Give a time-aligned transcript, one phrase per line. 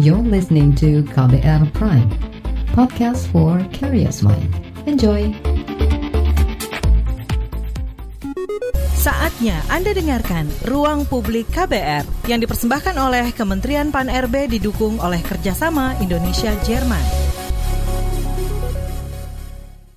[0.00, 2.08] You're listening to KBR Prime,
[2.72, 4.48] podcast for curious mind.
[4.88, 5.28] Enjoy!
[8.96, 17.19] Saatnya Anda dengarkan Ruang Publik KBR yang dipersembahkan oleh Kementerian Pan-RB didukung oleh kerjasama Indonesia-Jerman.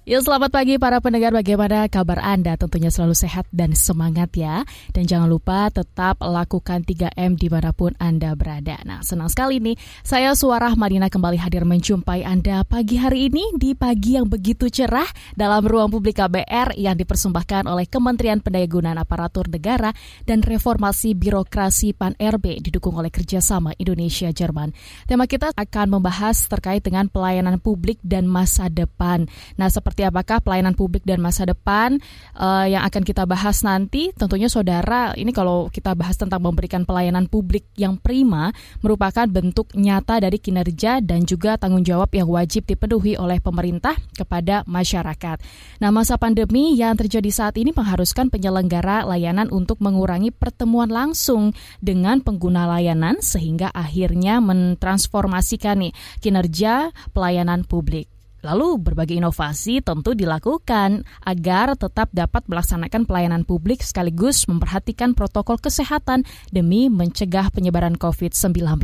[0.04, 1.32] Ya selamat pagi para pendengar.
[1.32, 2.60] Bagaimana kabar Anda?
[2.60, 4.68] Tentunya selalu sehat dan semangat ya.
[4.92, 8.84] Dan jangan lupa tetap lakukan 3M di mana pun Anda berada.
[8.84, 13.80] Nah senang sekali nih saya Suara Madinah kembali hadir menjumpai Anda pagi hari ini di
[13.80, 15.08] pagi yang begitu cerah
[15.40, 19.96] dalam ruang publik KBR yang dipersembahkan oleh Kementerian Pendayagunaan Aparatur Negara
[20.28, 24.76] dan Reformasi Birokrasi PAN-RB didukung oleh kerjasama Indonesia-Jerman
[25.08, 29.32] Tema kita akan membahas terkait dengan pelayanan publik dan masa depan.
[29.56, 32.02] Nah seperti seperti apakah pelayanan publik dan masa depan
[32.34, 34.10] uh, yang akan kita bahas nanti.
[34.18, 38.50] Tentunya saudara, ini kalau kita bahas tentang memberikan pelayanan publik yang prima
[38.82, 44.66] merupakan bentuk nyata dari kinerja dan juga tanggung jawab yang wajib dipenuhi oleh pemerintah kepada
[44.66, 45.38] masyarakat.
[45.78, 51.54] Nah, masa pandemi yang terjadi saat ini mengharuskan penyelenggara layanan untuk mengurangi pertemuan langsung
[51.86, 58.13] dengan pengguna layanan sehingga akhirnya mentransformasikan nih kinerja pelayanan publik.
[58.44, 66.28] Lalu berbagai inovasi tentu dilakukan agar tetap dapat melaksanakan pelayanan publik sekaligus memperhatikan protokol kesehatan
[66.52, 68.84] demi mencegah penyebaran COVID-19.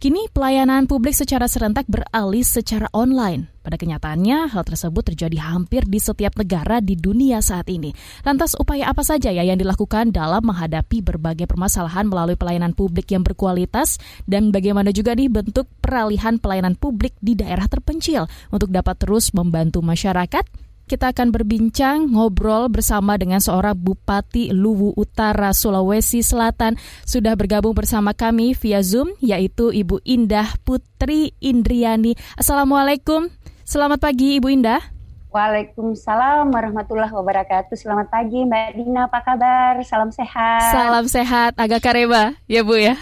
[0.00, 3.57] Kini pelayanan publik secara serentak beralih secara online.
[3.68, 7.92] Pada kenyataannya, hal tersebut terjadi hampir di setiap negara di dunia saat ini.
[8.24, 13.20] Lantas, upaya apa saja ya yang dilakukan dalam menghadapi berbagai permasalahan melalui pelayanan publik yang
[13.20, 19.36] berkualitas dan bagaimana juga nih bentuk peralihan pelayanan publik di daerah terpencil untuk dapat terus
[19.36, 20.48] membantu masyarakat
[20.88, 28.16] kita akan berbincang ngobrol bersama dengan seorang Bupati Luwu Utara Sulawesi Selatan sudah bergabung bersama
[28.16, 32.16] kami via Zoom yaitu Ibu Indah Putri Indriani.
[32.40, 33.28] Assalamualaikum.
[33.68, 34.80] Selamat pagi Ibu Indah.
[35.28, 37.76] Waalaikumsalam warahmatullahi wabarakatuh.
[37.76, 39.76] Selamat pagi Mbak Dina, apa kabar?
[39.84, 40.72] Salam sehat.
[40.72, 42.96] Salam sehat, agak kareba ya Bu ya.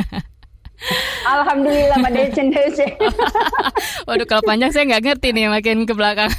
[1.26, 2.48] Alhamdulillah Mbak Decen
[4.08, 6.30] Waduh kalau panjang saya nggak ngerti nih makin ke belakang.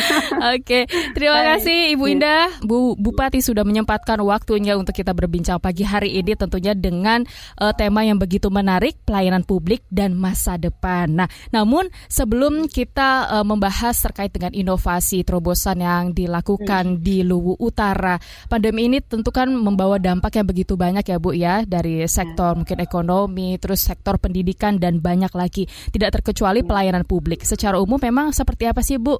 [0.54, 0.86] Oke,
[1.16, 2.14] terima kasih Ibu iya.
[2.14, 2.44] Indah.
[2.62, 7.26] Bu Bupati sudah menyempatkan waktunya untuk kita berbincang pagi hari ini tentunya dengan
[7.58, 11.10] uh, tema yang begitu menarik pelayanan publik dan masa depan.
[11.10, 17.02] Nah, namun sebelum kita uh, membahas terkait dengan inovasi terobosan yang dilakukan hmm.
[17.02, 21.66] di Luwu Utara, pandemi ini tentu kan membawa dampak yang begitu banyak ya Bu ya
[21.66, 22.58] dari sektor hmm.
[22.62, 25.70] mungkin ekonomi terus sektor pendidikan dan banyak lagi.
[25.70, 27.46] Tidak terkecuali pelayanan publik.
[27.46, 29.14] Secara umum memang seperti apa sih Bu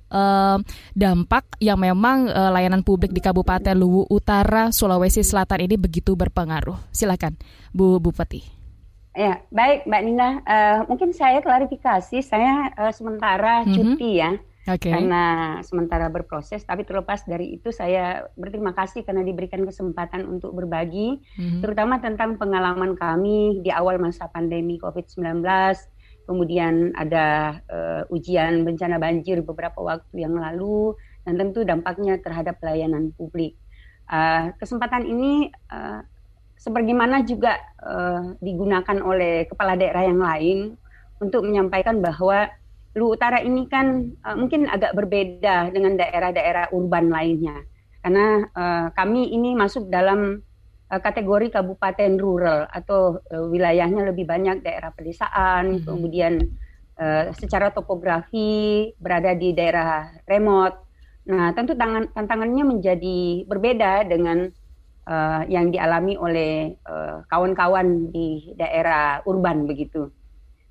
[0.96, 6.90] dampak yang memang uh, layanan publik di Kabupaten Luwu Utara Sulawesi Selatan ini begitu berpengaruh?
[6.90, 7.38] Silakan
[7.70, 8.42] Bu Bupati.
[9.16, 10.28] Ya, baik Mbak Nina.
[10.44, 13.74] Uh, mungkin saya klarifikasi, saya uh, sementara mm -hmm.
[13.76, 14.92] cuti ya okay.
[14.92, 16.66] karena sementara berproses.
[16.66, 21.60] Tapi terlepas dari itu saya berterima kasih karena diberikan kesempatan untuk berbagi, mm-hmm.
[21.62, 25.40] terutama tentang pengalaman kami di awal masa pandemi COVID-19.
[26.26, 33.14] Kemudian ada uh, ujian bencana banjir beberapa waktu yang lalu, dan tentu dampaknya terhadap pelayanan
[33.14, 33.54] publik.
[34.06, 36.02] Uh, kesempatan ini uh,
[36.58, 40.58] sebagaimana juga uh, digunakan oleh kepala daerah yang lain
[41.18, 42.46] untuk menyampaikan bahwa
[42.96, 47.60] Lu Utara ini kan uh, mungkin agak berbeda dengan daerah-daerah urban lainnya
[48.06, 50.38] karena uh, kami ini masuk dalam
[50.94, 55.86] uh, kategori kabupaten rural atau uh, wilayahnya lebih banyak daerah pedesaan, mm -hmm.
[55.90, 56.34] kemudian
[57.02, 60.86] uh, secara topografi berada di daerah remote.
[61.26, 64.46] Nah, tentu tangan, tantangannya menjadi berbeda dengan
[65.10, 66.78] uh, yang dialami oleh
[67.26, 70.14] kawan-kawan uh, di daerah urban begitu.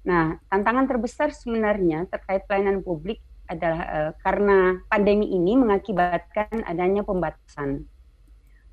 [0.06, 7.86] Nah, tantangan terbesar sebenarnya terkait pelayanan publik adalah uh, karena pandemi ini mengakibatkan adanya pembatasan,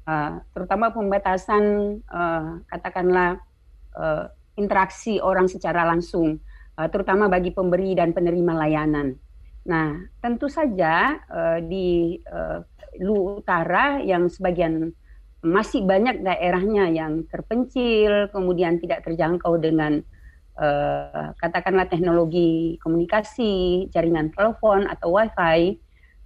[0.05, 1.65] uh, terutama pembatasan
[2.09, 3.41] uh, katakanlah
[3.97, 4.29] uh,
[4.61, 6.41] interaksi orang secara langsung,
[6.77, 9.17] uh, terutama bagi pemberi dan penerima layanan.
[9.69, 12.61] Nah, tentu saja uh, di uh,
[13.01, 14.93] Lu Utara yang sebagian
[15.43, 20.05] masih banyak daerahnya yang terpencil, kemudian tidak terjangkau dengan
[20.59, 25.79] uh, katakanlah teknologi komunikasi, jaringan telepon atau wifi,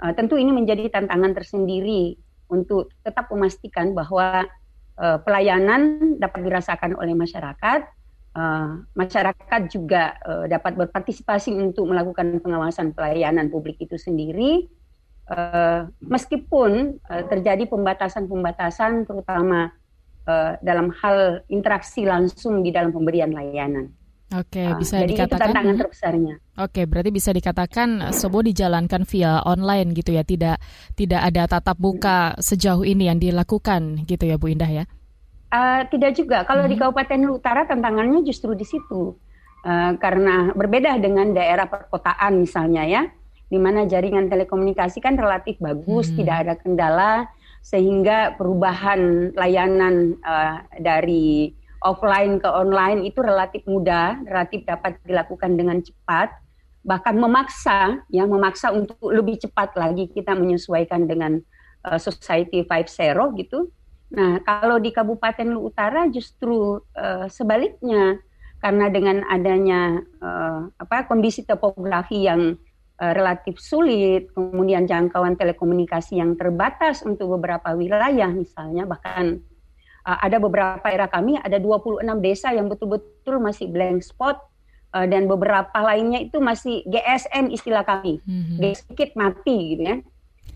[0.03, 2.19] uh, tentu ini menjadi tantangan tersendiri
[2.51, 4.47] untuk tetap memastikan bahwa
[4.99, 7.81] uh, pelayanan dapat dirasakan oleh masyarakat,
[8.35, 14.71] uh, masyarakat juga uh, dapat berpartisipasi untuk melakukan pengawasan pelayanan publik itu sendiri,
[15.31, 19.75] uh, meskipun uh, terjadi pembatasan-pembatasan terutama
[20.31, 24.06] uh, dalam hal interaksi langsung di dalam pemberian layanan.
[24.35, 25.39] Oke, okay, bisa jadi dikatakan.
[25.39, 26.35] Jadi itu tantangan terbesarnya.
[26.35, 30.59] Oke, okay, berarti bisa dikatakan semua dijalankan via online gitu ya, tidak
[30.99, 34.85] tidak ada tatap muka sejauh ini yang dilakukan gitu ya, Bu Indah ya?
[35.55, 36.43] Uh, tidak juga.
[36.43, 36.73] Kalau hmm.
[36.75, 39.15] di Kabupaten Utara tantangannya justru di situ,
[39.63, 43.03] uh, karena berbeda dengan daerah perkotaan misalnya ya,
[43.47, 46.19] di mana jaringan telekomunikasi kan relatif bagus, hmm.
[46.19, 47.13] tidak ada kendala,
[47.63, 51.55] sehingga perubahan layanan uh, dari
[51.87, 56.35] offline ke online itu relatif mudah, relatif dapat dilakukan dengan cepat,
[56.83, 61.39] bahkan memaksa ya memaksa untuk lebih cepat lagi kita menyesuaikan dengan
[61.87, 63.71] uh, society 5.0 gitu.
[64.15, 68.23] Nah, kalau di Kabupaten Lu Utara justru uh, sebaliknya
[68.63, 72.55] karena dengan adanya uh, apa kondisi topografi yang
[73.03, 79.43] uh, relatif sulit, kemudian jangkauan telekomunikasi yang terbatas untuk beberapa wilayah misalnya bahkan
[80.07, 84.39] uh, ada beberapa era kami ada 26 desa yang betul-betul masih blank spot
[84.95, 88.63] uh, dan beberapa lainnya itu masih GSM istilah kami, mm-hmm.
[88.79, 89.97] sedikit mati gitu ya.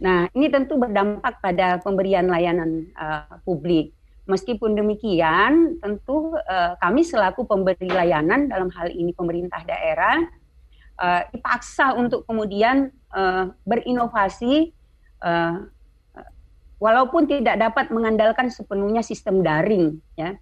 [0.00, 3.93] Nah ini tentu berdampak pada pemberian layanan uh, publik.
[4.31, 10.23] Meskipun demikian, tentu uh, kami selaku pemberi layanan dalam hal ini pemerintah daerah
[11.02, 14.70] uh, dipaksa untuk kemudian uh, berinovasi
[15.25, 15.67] uh,
[16.80, 20.34] walaupun tidak dapat mengandalkan sepenuhnya sistem daring ya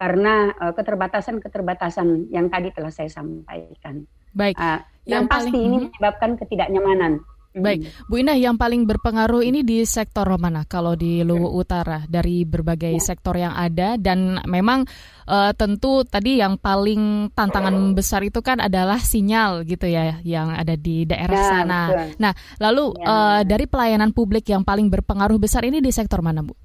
[0.00, 4.02] karena uh, keterbatasan-keterbatasan yang tadi telah saya sampaikan.
[4.34, 4.58] Baik.
[4.58, 5.84] Uh, yang, yang pasti paling, ini mhm.
[5.86, 7.12] menyebabkan ketidaknyamanan
[7.52, 8.08] Baik, hmm.
[8.08, 12.96] Bu Indah yang paling berpengaruh ini di sektor mana kalau di Luwu Utara dari berbagai
[12.96, 13.04] ya.
[13.12, 14.88] sektor yang ada dan memang
[15.28, 20.80] uh, tentu tadi yang paling tantangan besar itu kan adalah sinyal gitu ya yang ada
[20.80, 21.80] di daerah ya, sana.
[21.92, 22.08] Betul.
[22.24, 23.04] Nah, lalu ya.
[23.04, 26.56] uh, dari pelayanan publik yang paling berpengaruh besar ini di sektor mana, Bu?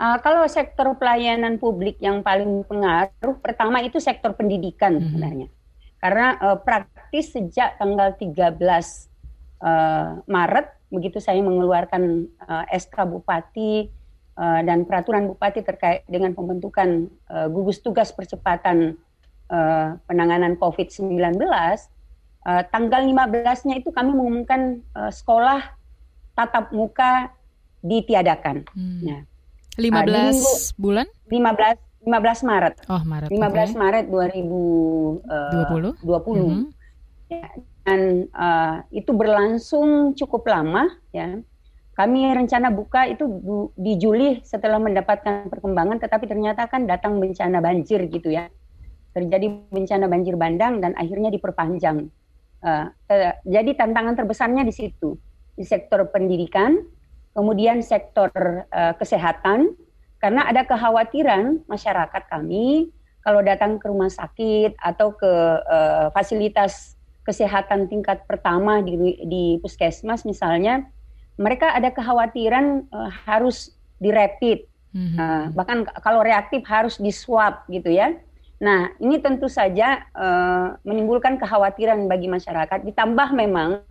[0.00, 5.04] Uh, kalau sektor pelayanan publik yang paling pengaruh pertama itu sektor pendidikan -hmm.
[5.04, 5.48] sebenarnya.
[6.00, 8.56] Karena uh, praktis sejak tanggal 13
[9.62, 13.86] uh, Maret begitu saya mengeluarkan uh, eh, SK Bupati
[14.40, 18.96] uh, dan peraturan Bupati terkait dengan pembentukan uh, gugus tugas percepatan
[19.52, 25.60] uh, penanganan COVID-19 uh, tanggal 15-nya itu kami mengumumkan uh, sekolah
[26.32, 27.34] tatap muka
[27.84, 28.64] ditiadakan.
[28.72, 29.00] Hmm.
[29.04, 29.20] Nah,
[29.76, 31.06] 15 uh, minggu, bulan?
[31.28, 32.74] 15 15 Maret.
[32.88, 33.28] Oh, Maret.
[33.28, 33.66] 15 okay.
[33.76, 35.28] Maret 2020.
[35.28, 36.40] Uh, 20.
[36.40, 36.66] Hmm.
[37.28, 37.44] Ya,
[37.88, 41.40] dan uh, itu berlangsung cukup lama ya.
[41.96, 43.26] Kami rencana buka itu
[43.74, 48.46] di Juli setelah mendapatkan perkembangan, tetapi ternyata kan datang bencana banjir gitu ya.
[49.10, 52.06] Terjadi bencana banjir bandang dan akhirnya diperpanjang.
[52.62, 55.18] Uh, uh, jadi tantangan terbesarnya di situ,
[55.58, 56.86] di sektor pendidikan,
[57.34, 58.30] kemudian sektor
[58.70, 59.74] uh, kesehatan,
[60.22, 62.94] karena ada kekhawatiran masyarakat kami
[63.26, 65.32] kalau datang ke rumah sakit atau ke
[65.66, 66.97] uh, fasilitas
[67.28, 68.96] kesehatan tingkat pertama di,
[69.28, 70.88] di puskesmas misalnya,
[71.36, 74.64] mereka ada kekhawatiran uh, harus direpit,
[74.96, 75.18] mm-hmm.
[75.20, 78.16] uh, bahkan kalau reaktif harus di swab gitu ya.
[78.58, 82.80] Nah ini tentu saja uh, menimbulkan kekhawatiran bagi masyarakat.
[82.88, 83.84] Ditambah memang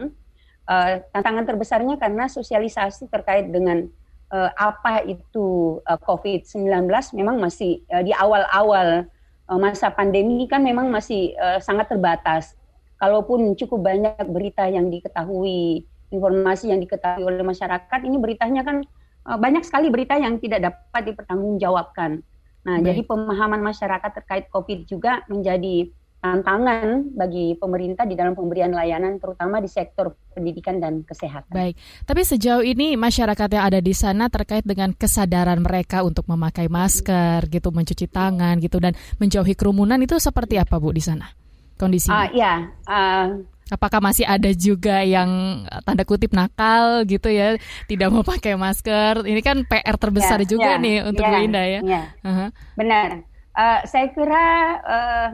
[0.66, 3.88] uh, tantangan terbesarnya karena sosialisasi terkait dengan
[4.34, 6.68] uh, apa itu uh, COVID-19
[7.16, 9.08] memang masih uh, di awal-awal
[9.48, 12.57] uh, masa pandemi kan memang masih uh, sangat terbatas
[12.98, 18.84] kalaupun cukup banyak berita yang diketahui, informasi yang diketahui oleh masyarakat, ini beritanya kan
[19.30, 22.22] uh, banyak sekali berita yang tidak dapat dipertanggungjawabkan.
[22.68, 22.86] Nah, Baik.
[22.92, 29.62] jadi pemahaman masyarakat terkait COVID juga menjadi tantangan bagi pemerintah di dalam pemberian layanan terutama
[29.62, 31.54] di sektor pendidikan dan kesehatan.
[31.54, 36.68] Baik, tapi sejauh ini masyarakat yang ada di sana terkait dengan kesadaran mereka untuk memakai
[36.68, 41.47] masker gitu, mencuci tangan gitu dan menjauhi kerumunan itu seperti apa Bu di sana?
[41.78, 42.28] Kondisinya?
[42.28, 42.54] Uh, ya.
[42.90, 43.28] Uh,
[43.68, 47.60] Apakah masih ada juga yang tanda kutip nakal gitu ya,
[47.92, 49.28] tidak mau pakai masker?
[49.28, 51.80] Ini kan PR terbesar ya, juga ya, nih untuk ya, Bu Indah ya.
[51.84, 52.04] ya.
[52.24, 52.50] Uh-huh.
[52.80, 53.28] Benar.
[53.52, 54.46] Uh, saya kira
[54.88, 55.30] uh,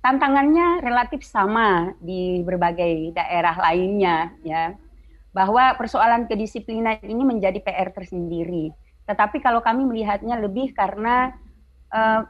[0.00, 4.72] tantangannya relatif sama di berbagai daerah lainnya ya.
[5.36, 8.72] Bahwa persoalan kedisiplinan ini menjadi PR tersendiri.
[9.04, 11.36] Tetapi kalau kami melihatnya lebih karena
[11.92, 12.24] uh,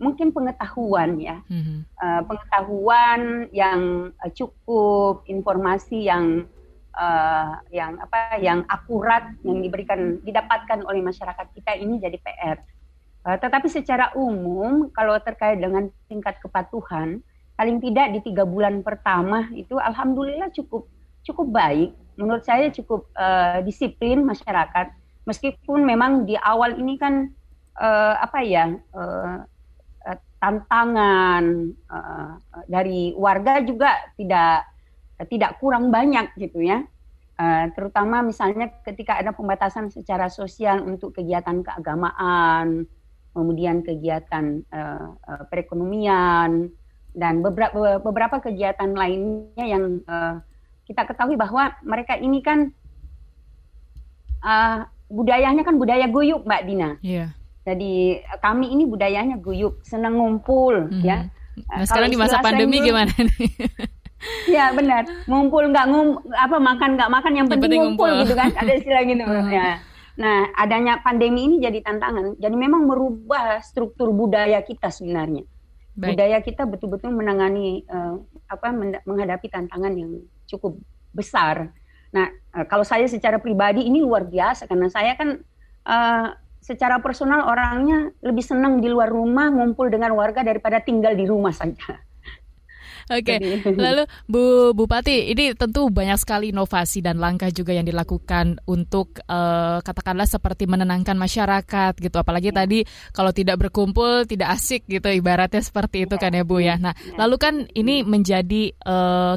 [0.00, 1.78] mungkin pengetahuan ya, mm-hmm.
[2.00, 6.48] uh, pengetahuan yang uh, cukup, informasi yang
[6.96, 12.58] uh, yang apa, yang akurat yang diberikan didapatkan oleh masyarakat kita ini jadi PR.
[13.20, 17.20] Uh, tetapi secara umum kalau terkait dengan tingkat kepatuhan,
[17.60, 20.88] paling tidak di tiga bulan pertama itu alhamdulillah cukup
[21.28, 21.92] cukup baik.
[22.16, 24.96] Menurut saya cukup uh, disiplin masyarakat,
[25.28, 27.28] meskipun memang di awal ini kan
[27.76, 28.72] uh, apa ya.
[28.96, 29.44] Uh,
[30.40, 31.44] tantangan
[31.92, 34.64] uh, dari warga juga tidak
[35.28, 36.80] tidak kurang banyak gitu ya.
[37.40, 42.88] Uh, terutama misalnya ketika ada pembatasan secara sosial untuk kegiatan keagamaan,
[43.32, 46.72] kemudian kegiatan uh, uh, perekonomian
[47.16, 50.40] dan beberapa beberapa kegiatan lainnya yang uh,
[50.84, 52.72] kita ketahui bahwa mereka ini kan
[54.44, 56.90] uh, budayanya kan budaya guyup Mbak Dina.
[57.00, 57.39] Yeah.
[57.60, 61.04] Jadi kami ini budayanya guyup, senang ngumpul mm -hmm.
[61.04, 61.28] ya.
[61.68, 63.52] Nah, sekarang di masa pandemi gimana nih?
[64.52, 68.34] Ya benar, ngumpul nggak ngum apa makan nggak makan yang penting, penting ngumpul, ngumpul gitu
[68.36, 69.24] kan ada istilah gitu
[69.56, 69.80] ya.
[70.20, 75.48] Nah adanya pandemi ini jadi tantangan, jadi memang merubah struktur budaya kita sebenarnya.
[75.96, 76.16] Baik.
[76.16, 78.20] Budaya kita betul-betul menangani uh,
[78.52, 78.68] apa
[79.08, 80.76] menghadapi tantangan yang cukup
[81.16, 81.72] besar.
[82.12, 85.40] Nah uh, kalau saya secara pribadi ini luar biasa karena saya kan
[85.88, 86.28] uh,
[86.60, 91.50] secara personal orangnya lebih senang di luar rumah ngumpul dengan warga daripada tinggal di rumah
[91.50, 91.98] saja.
[93.10, 93.66] Oke, okay.
[93.74, 99.82] lalu Bu Bupati, ini tentu banyak sekali inovasi dan langkah juga yang dilakukan untuk uh,
[99.82, 102.16] katakanlah seperti menenangkan masyarakat gitu.
[102.22, 102.62] Apalagi ya.
[102.62, 106.22] tadi kalau tidak berkumpul tidak asik gitu, ibaratnya seperti itu ya.
[106.22, 106.78] kan ya Bu ya.
[106.78, 107.26] Nah, ya.
[107.26, 109.34] lalu kan ini menjadi uh,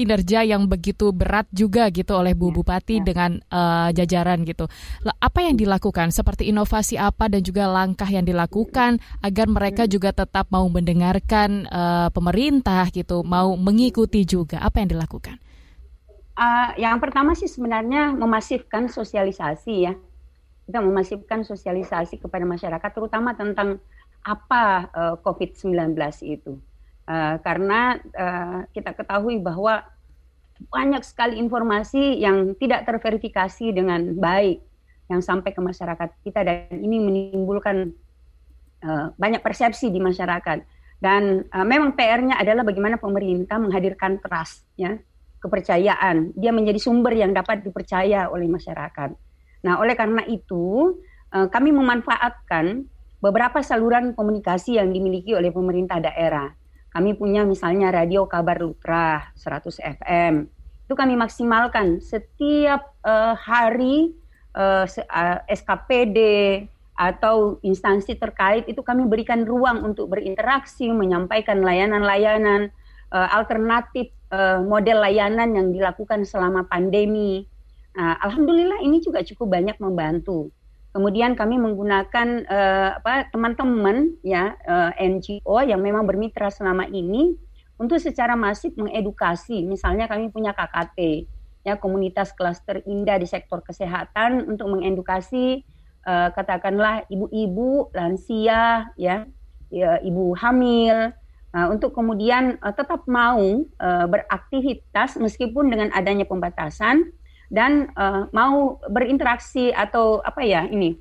[0.00, 3.04] kinerja yang begitu berat juga gitu oleh Bu ya, Bupati ya.
[3.04, 4.64] dengan uh, jajaran gitu.
[5.20, 6.08] Apa yang dilakukan?
[6.08, 9.92] Seperti inovasi apa dan juga langkah yang dilakukan agar mereka hmm.
[9.92, 14.64] juga tetap mau mendengarkan uh, pemerintah gitu, mau mengikuti juga.
[14.64, 15.36] Apa yang dilakukan?
[16.40, 19.92] Uh, yang pertama sih sebenarnya memasifkan sosialisasi ya.
[20.64, 23.76] Kita memasifkan sosialisasi kepada masyarakat terutama tentang
[24.24, 25.92] apa uh, COVID-19
[26.24, 26.56] itu
[27.10, 29.82] Uh, karena uh, kita ketahui bahwa
[30.70, 34.62] banyak sekali informasi yang tidak terverifikasi dengan baik
[35.10, 37.90] yang sampai ke masyarakat kita dan ini menimbulkan
[38.86, 40.62] uh, banyak persepsi di masyarakat.
[41.02, 44.94] Dan uh, memang PR-nya adalah bagaimana pemerintah menghadirkan trust ya
[45.42, 46.38] kepercayaan.
[46.38, 49.10] Dia menjadi sumber yang dapat dipercaya oleh masyarakat.
[49.66, 50.94] Nah oleh karena itu
[51.34, 52.86] uh, kami memanfaatkan
[53.18, 56.59] beberapa saluran komunikasi yang dimiliki oleh pemerintah daerah
[56.90, 60.50] kami punya misalnya radio kabar Lutra 100 FM.
[60.90, 64.10] Itu kami maksimalkan setiap uh, hari
[64.58, 66.18] uh, eh, uh, eh, SKPD
[66.98, 72.74] atau instansi terkait itu kami berikan ruang untuk berinteraksi, menyampaikan layanan-layanan
[73.14, 77.46] uh, alternatif uh, model layanan yang dilakukan selama pandemi.
[77.94, 80.50] Nah, alhamdulillah ini juga cukup banyak membantu.
[80.90, 87.38] Kemudian kami menggunakan uh, apa teman-teman ya uh, eh, NGO yang memang bermitra selama ini
[87.78, 89.62] untuk secara masif mengedukasi.
[89.62, 91.30] Misalnya kami punya KKT
[91.62, 95.62] ya komunitas klaster indah di sektor kesehatan untuk mengedukasi
[96.08, 99.28] uh, katakanlah ibu-ibu lansia ya,
[99.68, 101.12] ya ibu hamil
[101.52, 107.12] uh, untuk kemudian uh, tetap mau uh, beraktivitas meskipun dengan adanya pembatasan
[107.50, 110.94] dan uh, mau berinteraksi atau apa ya ini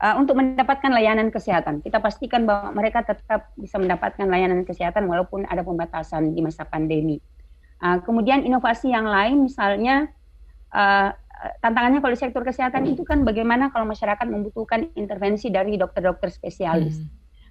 [0.00, 1.84] uh, untuk mendapatkan layanan kesehatan.
[1.84, 7.20] Kita pastikan bahwa mereka tetap bisa mendapatkan layanan kesehatan walaupun ada pembatasan di masa pandemi.
[7.80, 10.08] Uh, kemudian inovasi yang lain misalnya
[10.72, 11.12] uh,
[11.60, 17.00] tantangannya kalau sektor kesehatan itu kan bagaimana kalau masyarakat membutuhkan intervensi dari dokter-dokter spesialis.
[17.00, 17.08] Hmm.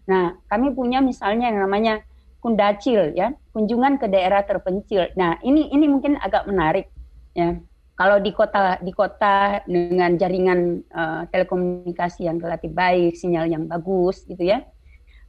[0.10, 2.02] Nah, kami punya misalnya yang namanya
[2.42, 5.10] kundacil ya, kunjungan ke daerah terpencil.
[5.18, 6.90] Nah, ini ini mungkin agak menarik
[7.38, 7.58] ya
[8.00, 14.24] kalau di kota di kota dengan jaringan uh, telekomunikasi yang relatif baik, sinyal yang bagus
[14.24, 14.64] gitu ya,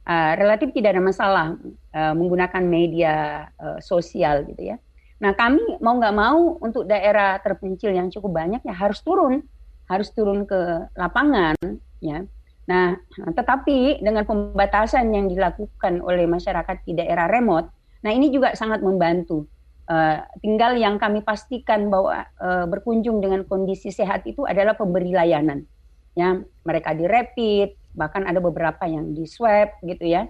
[0.07, 1.59] uh, relatif tidak ada masalah
[1.91, 4.79] uh, menggunakan media uh, sosial gitu ya.
[5.19, 9.43] Nah kami mau nggak mau untuk daerah terpencil yang cukup banyak ya harus turun,
[9.91, 11.59] harus turun ke lapangan
[11.99, 12.23] ya.
[12.71, 12.95] Nah
[13.35, 17.67] tetapi dengan pembatasan yang dilakukan oleh masyarakat di daerah remote,
[17.99, 19.43] nah ini juga sangat membantu
[19.89, 25.67] Uh, tinggal yang kami pastikan bahwa uh, berkunjung dengan kondisi sehat itu adalah pemberi layanan.
[26.15, 30.27] Ya, mereka di rapid, bahkan ada beberapa yang di swab gitu ya.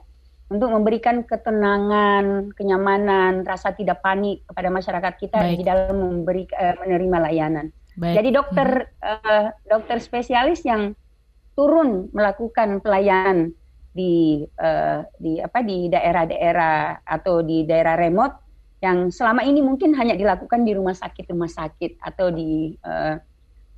[0.52, 5.58] Untuk memberikan ketenangan, kenyamanan, rasa tidak panik kepada masyarakat kita Baik.
[5.58, 7.66] di dalam memberi uh, menerima layanan.
[7.96, 8.16] Baik.
[8.20, 9.04] Jadi dokter hmm.
[9.04, 10.96] uh, dokter spesialis yang
[11.56, 13.52] turun melakukan pelayanan
[13.92, 18.51] di uh, di apa di daerah-daerah atau di daerah remote
[18.82, 23.16] yang selama ini mungkin hanya dilakukan di rumah sakit rumah sakit atau di uh,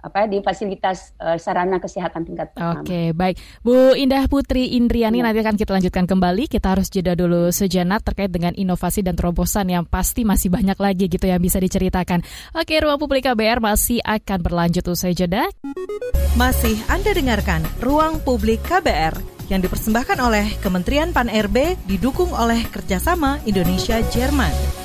[0.03, 2.83] apa di fasilitas uh, sarana kesehatan tingkat pertama.
[2.83, 3.39] Oke, baik.
[3.63, 5.31] Bu Indah Putri Indriani ya.
[5.31, 6.51] nanti akan kita lanjutkan kembali.
[6.51, 11.07] Kita harus jeda dulu sejenak terkait dengan inovasi dan terobosan yang pasti masih banyak lagi
[11.07, 12.19] gitu yang bisa diceritakan.
[12.51, 15.47] Oke, Ruang Publik KBR masih akan berlanjut usai jeda.
[16.35, 19.15] Masih Anda dengarkan Ruang Publik KBR
[19.47, 24.82] yang dipersembahkan oleh Kementerian Pan-RB didukung oleh kerjasama Indonesia-Jerman.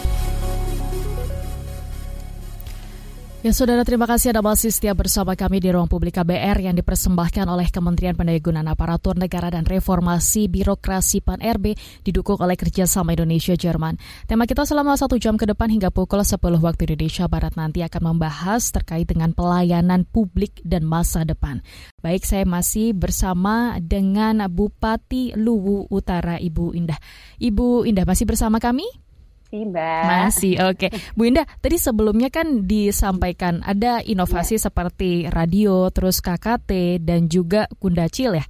[3.39, 7.47] Ya saudara terima kasih Anda masih setia bersama kami di ruang publik KBR yang dipersembahkan
[7.47, 13.95] oleh Kementerian Pendayagunaan Aparatur Negara dan Reformasi Birokrasi PAN RB didukung oleh kerjasama Indonesia Jerman.
[14.27, 18.11] Tema kita selama satu jam ke depan hingga pukul 10 waktu Indonesia Barat nanti akan
[18.11, 21.63] membahas terkait dengan pelayanan publik dan masa depan.
[22.03, 26.99] Baik saya masih bersama dengan Bupati Luwu Utara Ibu Indah.
[27.39, 29.07] Ibu Indah masih bersama kami?
[29.49, 30.03] Masih, Mbak.
[30.05, 30.77] Masih, oke.
[30.77, 30.91] Okay.
[31.17, 34.69] Bu Indah, tadi sebelumnya kan disampaikan ada inovasi ya.
[34.69, 38.45] seperti radio, terus KKT, dan juga Kundacil ya?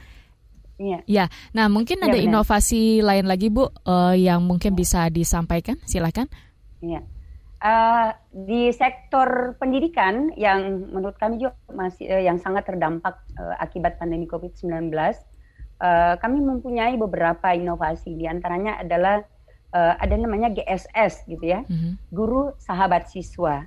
[0.79, 0.99] Iya.
[1.07, 1.25] Ya,
[1.55, 2.27] nah mungkin ya, ada benar.
[2.27, 6.27] inovasi lain lagi Bu uh, yang mungkin bisa disampaikan, silakan.
[6.83, 7.07] Iya.
[7.63, 14.03] Uh, di sektor pendidikan yang menurut kami juga masih uh, yang sangat terdampak uh, akibat
[14.03, 18.19] pandemi COVID-19, uh, kami mempunyai beberapa inovasi.
[18.19, 19.23] Di antaranya adalah
[19.73, 21.93] uh, ada namanya GSS gitu ya, mm-hmm.
[22.13, 23.67] guru sahabat siswa.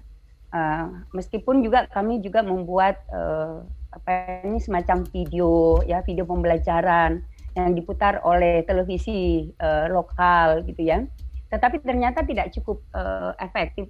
[0.51, 7.23] Uh, meskipun juga kami juga membuat uh, apa ini semacam video ya video pembelajaran
[7.55, 11.03] yang diputar oleh televisi uh, lokal gitu ya,
[11.51, 13.87] tetapi ternyata tidak cukup uh, efektif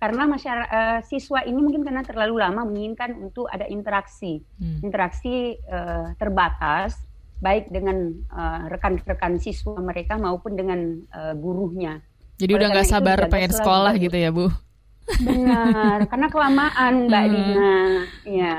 [0.00, 4.80] karena masyarakat uh, siswa ini mungkin karena terlalu lama menginginkan untuk ada interaksi, hmm.
[4.80, 6.96] interaksi uh, terbatas
[7.40, 12.04] baik dengan uh, rekan-rekan siswa mereka maupun dengan uh, gurunya.
[12.36, 14.48] Jadi Oleh udah nggak sabar pengen sekolah gitu ya Bu?
[15.20, 17.32] Benar, karena kelamaan Mbak hmm.
[17.34, 17.74] Dina.
[18.24, 18.54] Ya,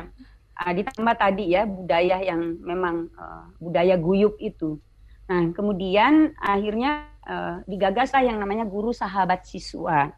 [0.62, 4.78] uh, ditambah tadi ya budaya yang memang uh, budaya guyup itu.
[5.30, 10.12] Nah kemudian akhirnya uh, digagaslah yang namanya guru sahabat siswa.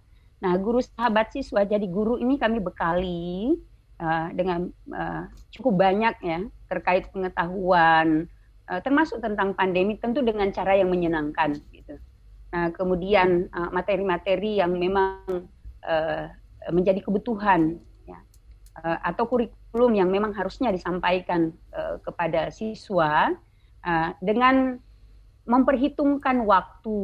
[0.43, 3.55] Nah guru sahabat siswa jadi guru ini kami bekali
[4.01, 8.27] uh, dengan uh, cukup banyak ya terkait pengetahuan
[8.69, 11.97] uh, termasuk tentang pandemi tentu dengan cara yang menyenangkan gitu.
[12.53, 15.49] Nah, kemudian uh, materi-materi yang memang
[15.81, 16.23] uh,
[16.69, 18.19] menjadi kebutuhan ya,
[18.85, 23.33] uh, atau kurikulum yang memang harusnya disampaikan uh, kepada siswa
[23.81, 24.77] uh, dengan
[25.43, 26.99] memperhitungkan waktu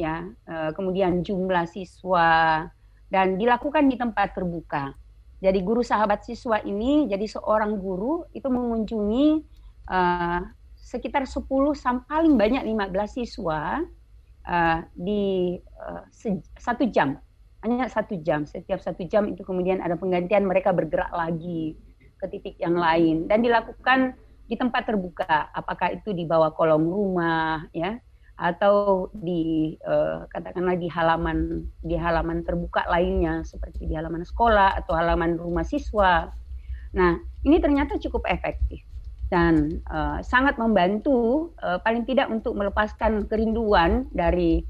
[0.00, 2.64] ya, uh, kemudian jumlah siswa
[3.10, 4.94] dan dilakukan di tempat terbuka.
[5.36, 9.44] Jadi guru sahabat siswa ini jadi seorang guru itu mengunjungi
[9.92, 10.40] uh,
[10.86, 11.42] sekitar 10
[11.74, 13.82] sampai paling banyak 15 siswa
[14.46, 16.06] uh, di uh,
[16.62, 17.18] satu jam.
[17.66, 18.46] Hanya satu jam.
[18.46, 21.74] Setiap satu jam itu kemudian ada penggantian mereka bergerak lagi
[22.22, 23.26] ke titik yang lain.
[23.26, 24.14] Dan dilakukan
[24.46, 25.50] di tempat terbuka.
[25.50, 27.98] Apakah itu di bawah kolong rumah ya
[28.36, 34.94] atau di uh, katakanlah di halaman di halaman terbuka lainnya seperti di halaman sekolah atau
[34.94, 36.30] halaman rumah siswa.
[36.94, 38.85] Nah ini ternyata cukup efektif
[39.26, 44.62] dan uh, sangat membantu uh, paling tidak untuk melepaskan kerinduan dari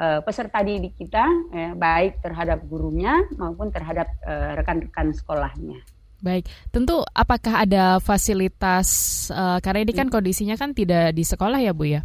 [0.00, 4.08] uh, peserta didik kita eh, baik terhadap gurunya maupun terhadap
[4.56, 5.78] rekan-rekan uh, sekolahnya.
[6.18, 8.88] Baik, tentu apakah ada fasilitas
[9.30, 12.02] uh, karena ini kan kondisinya kan tidak di sekolah ya Bu ya?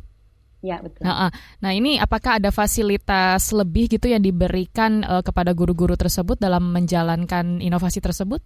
[0.63, 1.03] Ya betul.
[1.03, 1.27] Nah,
[1.59, 7.59] nah ini apakah ada fasilitas lebih gitu yang diberikan uh, kepada guru-guru tersebut dalam menjalankan
[7.59, 8.39] inovasi tersebut?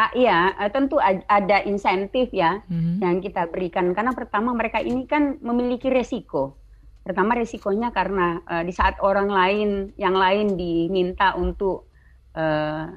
[0.00, 0.96] Ah, iya, eh, tentu
[1.28, 3.04] ada insentif ya mm-hmm.
[3.04, 6.56] yang kita berikan karena pertama mereka ini kan memiliki resiko.
[7.04, 11.92] Pertama resikonya karena uh, di saat orang lain yang lain diminta untuk
[12.32, 12.88] uh,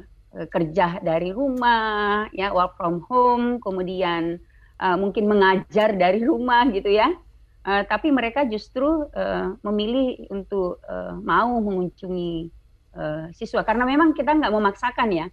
[0.47, 4.39] kerja dari rumah, ya work from home, kemudian
[4.79, 7.11] uh, mungkin mengajar dari rumah gitu ya.
[7.67, 12.47] Uh, tapi mereka justru uh, memilih untuk uh, mau mengunjungi
[12.95, 15.27] uh, siswa karena memang kita nggak memaksakan ya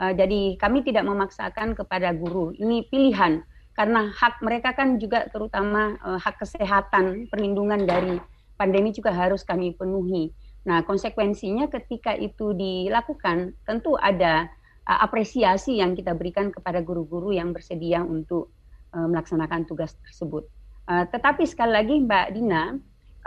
[0.00, 2.56] Uh, jadi kami tidak memaksakan kepada guru.
[2.56, 3.44] Ini pilihan
[3.76, 8.16] karena hak mereka kan juga terutama uh, hak kesehatan, perlindungan dari
[8.56, 10.32] pandemi juga harus kami penuhi.
[10.64, 14.48] Nah, konsekuensinya ketika itu dilakukan tentu ada
[14.88, 18.48] uh, apresiasi yang kita berikan kepada guru-guru yang bersedia untuk
[18.96, 20.48] uh, melaksanakan tugas tersebut.
[20.88, 22.64] Uh, tetapi sekali lagi Mbak Dina,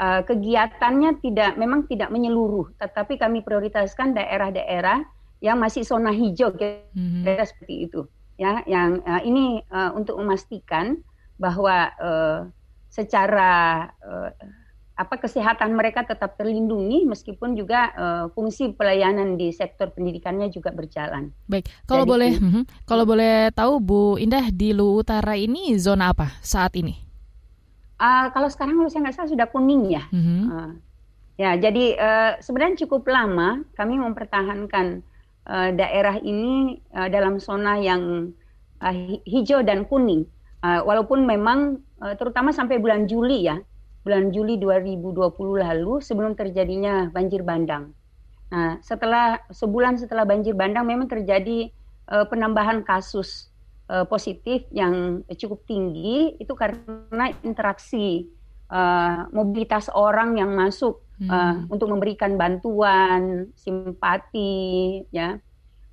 [0.01, 5.05] kegiatannya tidak memang tidak menyeluruh, tetapi kami prioritaskan daerah-daerah
[5.43, 7.49] yang masih zona hijau kira-kira hmm.
[7.51, 8.07] seperti itu
[8.39, 11.03] ya yang uh, ini uh, untuk memastikan
[11.35, 12.39] bahwa uh,
[12.87, 14.31] secara uh,
[14.93, 21.33] apa kesehatan mereka tetap terlindungi meskipun juga uh, fungsi pelayanan di sektor pendidikannya juga berjalan.
[21.49, 26.13] Baik, kalau Jadi, boleh uh, kalau boleh tahu Bu Indah di Lu Utara ini zona
[26.13, 26.93] apa saat ini?
[27.97, 30.03] Uh, kalau sekarang kalau saya nggak salah sudah kuning ya.
[30.13, 30.45] -huh.
[30.53, 30.71] uh,
[31.41, 35.01] ya, jadi uh, sebenarnya cukup lama kami mempertahankan
[35.47, 38.33] uh, daerah ini uh, dalam zona yang
[38.83, 38.93] uh,
[39.27, 40.27] hijau dan kuning.
[40.63, 43.59] Uh, walaupun memang uh, terutama sampai bulan Juli ya
[44.03, 47.95] bulan Juli 2020 lalu sebelum terjadinya banjir bandang.
[48.51, 51.71] Nah, setelah sebulan setelah banjir bandang memang terjadi
[52.11, 53.49] uh, penambahan kasus
[53.87, 58.29] uh, positif yang cukup tinggi itu karena interaksi
[58.69, 65.37] uh, mobilitas orang yang masuk uh, untuk memberikan bantuan, simpati, ya,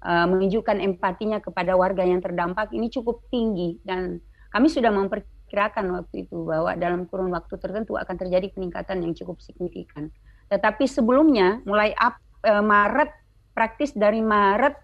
[0.04, 5.98] uh, menunjukkan empatinya kepada warga yang terdampak ini cukup tinggi dan kami sudah memper kirakan
[5.98, 10.08] waktu itu bahwa dalam kurun waktu tertentu akan terjadi peningkatan yang cukup signifikan.
[10.46, 13.10] Tetapi sebelumnya mulai Ap, e, Maret
[13.50, 14.78] praktis dari Maret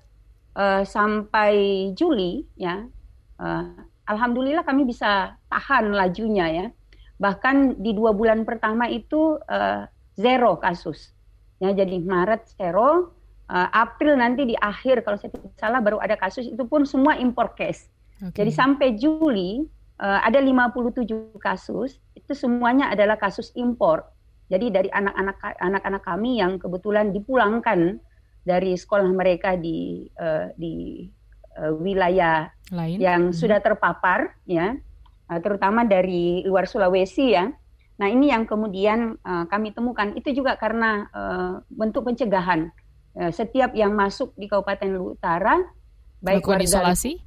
[0.59, 1.55] e, sampai
[1.95, 2.83] Juli ya
[3.39, 3.47] e,
[4.11, 6.67] alhamdulillah kami bisa tahan lajunya ya.
[7.17, 11.13] Bahkan di dua bulan pertama itu e, zero kasus.
[11.63, 13.17] Ya jadi Maret zero,
[13.49, 17.17] e, April nanti di akhir kalau saya tidak salah baru ada kasus itu pun semua
[17.17, 17.89] impor case.
[18.17, 18.45] Okay.
[18.45, 19.69] Jadi sampai Juli
[20.01, 24.05] uh, ada 57 kasus, itu semuanya adalah kasus impor.
[24.47, 27.99] Jadi dari anak-anak anak-anak kami yang kebetulan dipulangkan
[28.47, 31.03] dari sekolah mereka di uh, di
[31.59, 32.99] uh, wilayah Lain.
[33.03, 33.37] yang hmm.
[33.37, 34.79] sudah terpapar ya,
[35.27, 37.51] uh, terutama dari luar Sulawesi ya.
[37.97, 42.69] Nah, ini yang kemudian uh, kami temukan itu juga karena uh, bentuk pencegahan.
[43.17, 45.57] Uh, setiap yang masuk di Kabupaten Lu Utara
[46.21, 47.25] baik warga isolasi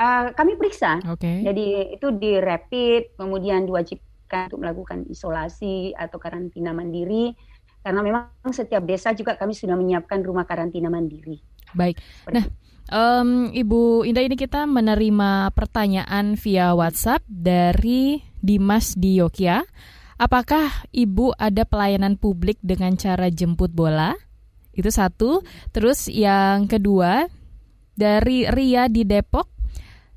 [0.00, 0.96] Uh, kami periksa.
[1.04, 1.44] Okay.
[1.44, 7.36] Jadi itu di rapid, kemudian diwajibkan untuk melakukan isolasi atau karantina mandiri.
[7.84, 11.44] Karena memang setiap desa juga kami sudah menyiapkan rumah karantina mandiri.
[11.76, 12.00] Baik.
[12.32, 12.48] Nah,
[12.88, 19.68] um, Ibu Indah ini kita menerima pertanyaan via WhatsApp dari Dimas di Yogyakarta.
[20.20, 24.12] Apakah Ibu ada pelayanan publik dengan cara jemput bola?
[24.76, 25.40] Itu satu.
[25.72, 27.24] Terus yang kedua
[27.96, 29.60] dari Ria di Depok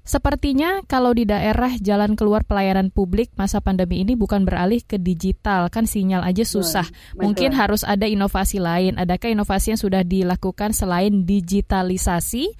[0.03, 5.71] Sepertinya kalau di daerah jalan keluar pelayanan publik masa pandemi ini bukan beralih ke digital,
[5.71, 6.83] kan sinyal aja susah.
[6.83, 7.23] Betul.
[7.23, 8.99] Mungkin harus ada inovasi lain.
[8.99, 12.51] Adakah inovasi yang sudah dilakukan selain digitalisasi?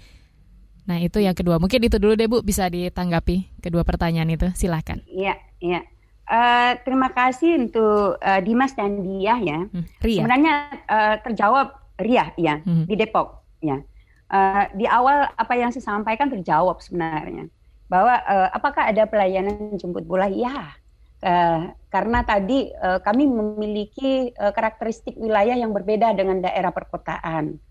[0.83, 1.59] Nah, itu yang kedua.
[1.59, 4.51] Mungkin itu dulu deh Bu, bisa ditanggapi kedua pertanyaan itu.
[4.55, 4.99] Silahkan.
[5.07, 5.81] Iya, iya.
[6.23, 9.59] Uh, terima kasih untuk uh, Dimas dan Dia ya.
[9.67, 10.19] Hmm, Ria.
[10.23, 10.53] Sebenarnya
[10.87, 11.67] uh, terjawab
[11.99, 12.87] Ria ya hmm.
[12.87, 13.83] di Depok ya
[14.33, 17.47] uh, di awal apa yang saya sampaikan terjawab sebenarnya
[17.87, 20.25] bahwa uh, apakah ada pelayanan jemput bola?
[20.25, 20.73] Ya,
[21.21, 27.61] uh, karena tadi uh, kami memiliki uh, karakteristik wilayah yang berbeda dengan daerah perkotaan.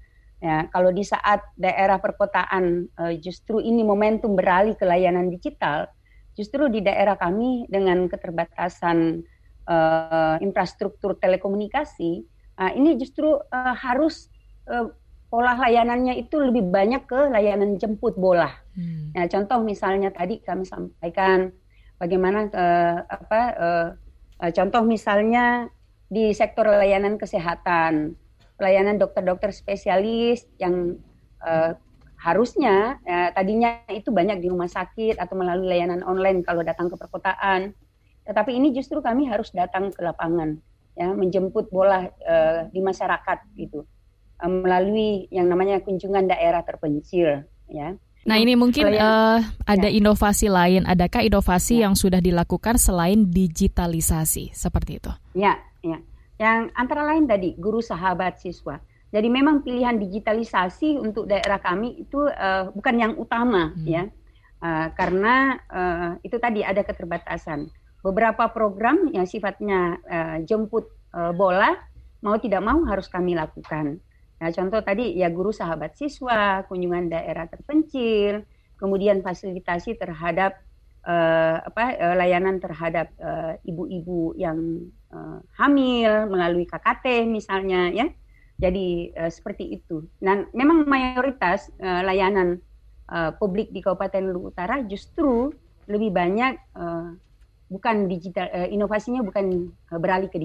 [0.42, 5.86] Ya, kalau di saat daerah perkotaan uh, justru ini momentum beralih ke layanan digital,
[6.34, 9.22] justru di daerah kami dengan keterbatasan
[9.70, 12.26] uh, infrastruktur telekomunikasi,
[12.58, 14.34] uh, ini justru uh, harus
[14.66, 14.90] uh,
[15.30, 18.50] pola layanannya itu lebih banyak ke layanan jemput bola.
[18.74, 19.14] Hmm.
[19.14, 21.54] Nah, contoh misalnya tadi kami sampaikan
[22.02, 23.88] bagaimana uh, apa uh,
[24.42, 25.70] uh, contoh misalnya
[26.10, 28.18] di sektor layanan kesehatan,
[28.62, 31.02] pelayanan dokter-dokter spesialis yang
[31.42, 31.74] uh,
[32.22, 36.94] harusnya uh, tadinya itu banyak di rumah sakit atau melalui layanan online kalau datang ke
[36.94, 37.74] perkotaan.
[38.22, 40.54] Tetapi ini justru kami harus datang ke lapangan
[40.94, 43.82] ya menjemput bola uh, di masyarakat gitu
[44.38, 47.98] uh, melalui yang namanya kunjungan daerah terpencil ya.
[48.22, 49.98] Nah ini mungkin uh, ada ya.
[49.98, 50.86] inovasi lain.
[50.86, 51.90] Adakah inovasi ya.
[51.90, 55.10] yang sudah dilakukan selain digitalisasi seperti itu?
[55.34, 55.71] Ya, ya.
[56.42, 58.82] Yang antara lain tadi guru sahabat siswa.
[59.14, 63.84] Jadi memang pilihan digitalisasi untuk daerah kami itu uh, bukan yang utama hmm.
[63.86, 64.08] ya,
[64.58, 67.70] uh, karena uh, itu tadi ada keterbatasan.
[68.02, 71.76] Beberapa program yang sifatnya uh, jemput uh, bola
[72.24, 74.02] mau tidak mau harus kami lakukan.
[74.42, 78.42] Nah, contoh tadi ya guru sahabat siswa, kunjungan daerah terpencil,
[78.74, 80.58] kemudian fasilitasi terhadap
[81.06, 88.06] uh, apa uh, layanan terhadap uh, ibu-ibu yang uh, hamil melalui KKT misalnya ya.
[88.58, 90.06] Jadi uh, seperti itu.
[90.18, 92.60] Dan memang mayoritas uh, layanan
[93.12, 95.52] uh, publik di Kabupaten Luhut Utara justru
[95.90, 97.12] lebih banyak uh,
[97.72, 100.36] bukan digital uh, inovasinya bukan uh, beralih ke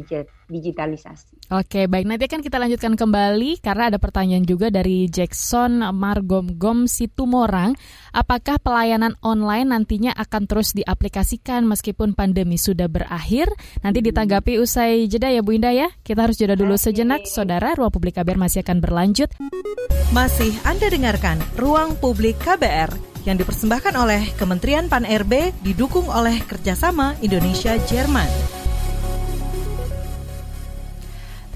[0.48, 1.52] digitalisasi.
[1.52, 7.76] Oke, baik nanti akan kita lanjutkan kembali karena ada pertanyaan juga dari Jackson Margom-Gom Situmorang,
[8.16, 13.52] apakah pelayanan online nantinya akan terus diaplikasikan meskipun pandemi sudah berakhir?
[13.84, 14.08] Nanti hmm.
[14.12, 15.92] ditanggapi usai jeda ya Bu Indah ya.
[16.08, 17.76] Kita harus jeda dulu sejenak, Saudara.
[17.76, 19.30] Ruang Publik KBR masih akan berlanjut.
[20.16, 28.56] Masih Anda dengarkan Ruang Publik KBR yang dipersembahkan oleh Kementerian Pan-RB didukung oleh kerjasama Indonesia-Jerman.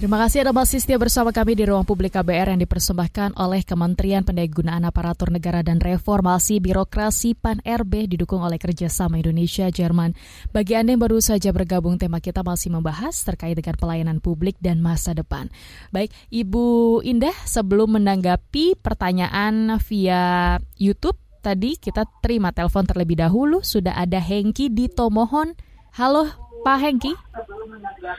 [0.02, 4.26] Terima kasih Anda masih setia bersama kami di Ruang Publik KBR yang dipersembahkan oleh Kementerian
[4.26, 10.18] Pendayagunaan Aparatur Negara dan Reformasi Birokrasi PAN-RB didukung oleh kerjasama Indonesia-Jerman.
[10.50, 14.82] Bagi Anda yang baru saja bergabung, tema kita masih membahas terkait dengan pelayanan publik dan
[14.82, 15.54] masa depan.
[15.94, 23.66] Baik, Ibu Indah, sebelum menanggapi pertanyaan via YouTube, tadi kita terima telepon terlebih dahulu.
[23.66, 25.58] Sudah ada Hengki di Tomohon.
[25.98, 26.30] Halo
[26.62, 27.14] Pak Hengki.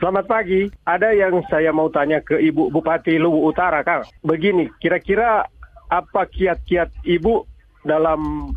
[0.03, 0.67] Selamat pagi.
[0.83, 4.03] Ada yang saya mau tanya ke Ibu Bupati Luwu Utara, Kang.
[4.27, 5.47] Begini, kira-kira
[5.89, 7.47] apa kiat-kiat Ibu
[7.87, 8.51] dalam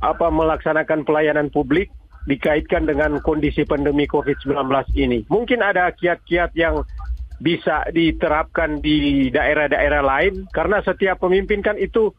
[0.00, 1.92] apa melaksanakan pelayanan publik
[2.24, 5.28] dikaitkan dengan kondisi pandemi COVID-19 ini?
[5.28, 6.80] Mungkin ada kiat-kiat yang
[7.42, 12.14] bisa diterapkan di daerah-daerah lain karena setiap pemimpin kan itu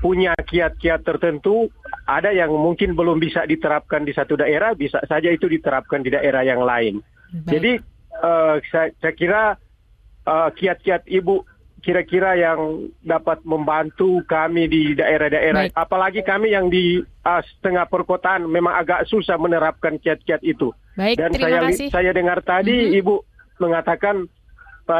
[0.00, 1.68] punya kiat-kiat tertentu,
[2.08, 6.42] ada yang mungkin belum bisa diterapkan di satu daerah, bisa saja itu diterapkan di daerah
[6.42, 7.04] yang lain.
[7.30, 7.46] Baik.
[7.52, 7.72] Jadi
[8.24, 9.42] uh, saya, saya kira
[10.26, 11.44] uh, kiat-kiat ibu
[11.80, 18.76] kira-kira yang dapat membantu kami di daerah-daerah, apalagi kami yang di uh, setengah perkotaan memang
[18.76, 20.76] agak susah menerapkan kiat-kiat itu.
[20.96, 21.88] Baik, Dan saya kasih.
[21.88, 23.00] saya dengar tadi mm -hmm.
[23.00, 23.14] ibu
[23.60, 24.28] mengatakan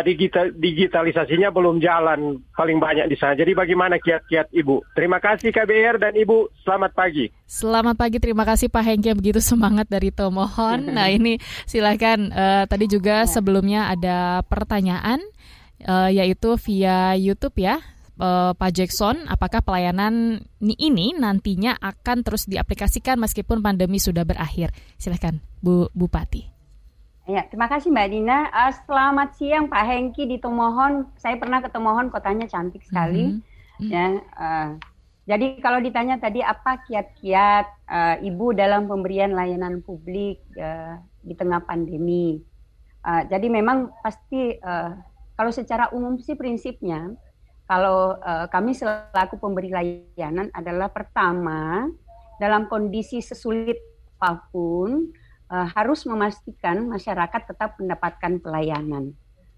[0.07, 3.35] digital, digitalisasinya belum jalan paling banyak di sana.
[3.35, 4.95] Jadi bagaimana kiat-kiat Ibu?
[4.95, 7.27] Terima kasih KBR dan Ibu, selamat pagi.
[7.47, 10.89] Selamat pagi, terima kasih Pak Hengki begitu semangat dari Tomohon.
[10.97, 13.31] nah ini silakan uh, tadi juga ya.
[13.31, 15.19] sebelumnya ada pertanyaan
[15.87, 17.81] uh, yaitu via YouTube ya.
[18.21, 24.77] Uh, Pak Jackson, apakah pelayanan ini nantinya akan terus diaplikasikan meskipun pandemi sudah berakhir?
[25.01, 26.50] Silahkan, Bu Bupati.
[27.31, 28.51] Ya, terima kasih Mbak Dina.
[28.51, 31.07] Uh, selamat siang Pak Hengki di Tomohon.
[31.15, 33.39] Saya pernah ke Tomohon, kotanya cantik sekali.
[33.39, 33.43] Mm
[33.79, 33.87] -hmm.
[33.87, 34.69] Ya, uh,
[35.31, 41.63] jadi kalau ditanya tadi apa kiat-kiat uh, Ibu dalam pemberian layanan publik uh, di tengah
[41.63, 42.43] pandemi.
[43.07, 44.99] Uh, jadi memang pasti uh,
[45.39, 47.15] kalau secara umum sih prinsipnya
[47.71, 51.87] kalau uh, kami selaku pemberi layanan adalah pertama
[52.43, 53.79] dalam kondisi sesulit
[54.19, 55.15] apa pun
[55.51, 59.13] uh, harus memastikan masyarakat tetap mendapatkan pelayanan.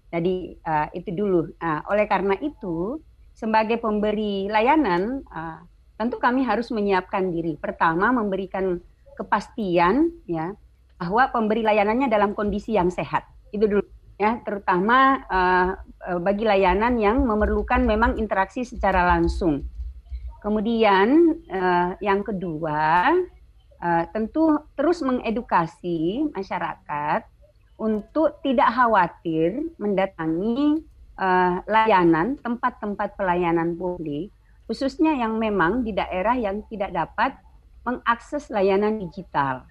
[0.09, 1.53] Jadi uh, itu dulu.
[1.61, 3.01] Uh, oleh karena itu,
[3.33, 5.61] sebagai pemberi layanan, uh,
[5.97, 7.57] tentu kami harus menyiapkan diri.
[7.57, 8.81] Pertama, memberikan
[9.13, 10.57] kepastian ya
[10.97, 13.25] bahwa pemberi layanannya dalam kondisi yang sehat.
[13.53, 13.85] Itu dulu
[14.17, 15.69] ya, terutama uh,
[16.21, 19.65] bagi layanan yang memerlukan memang interaksi secara langsung.
[20.43, 23.09] Kemudian uh, yang kedua,
[23.83, 27.27] uh, tentu terus mengedukasi masyarakat
[27.75, 30.87] untuk tidak khawatir mendatangi
[31.19, 34.31] uh, layanan tempat-tempat pelayanan publik
[34.63, 37.35] khususnya yang memang di daerah yang tidak dapat
[37.83, 39.67] mengakses layanan digital.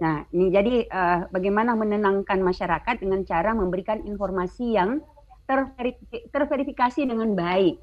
[0.00, 5.04] Nah, ini jadi uh, bagaimana menenangkan masyarakat dengan cara memberikan informasi yang
[6.32, 7.76] terverifikasi dengan baik,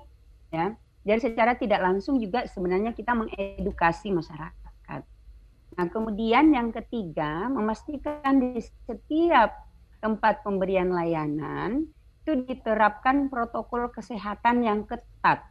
[0.50, 0.74] ya.
[1.08, 4.67] Jadi secara tidak langsung juga sebenarnya kita mengedukasi masyarakat.
[5.78, 9.54] Nah, kemudian yang ketiga, memastikan di setiap
[10.02, 11.86] tempat pemberian layanan
[12.26, 15.46] itu diterapkan protokol kesehatan yang ketat.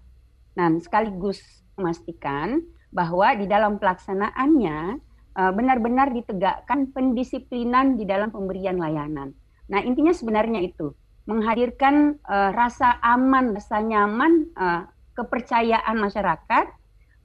[0.59, 1.41] Nah, sekaligus
[1.79, 2.61] memastikan
[2.91, 4.79] bahwa di dalam pelaksanaannya
[5.39, 9.31] eh, benar-benar ditegakkan pendisiplinan di dalam pemberian layanan.
[9.71, 10.95] Nah, intinya sebenarnya itu
[11.27, 14.87] menghadirkan uh, rasa aman, rasa nyaman, uh,
[15.19, 16.67] kepercayaan masyarakat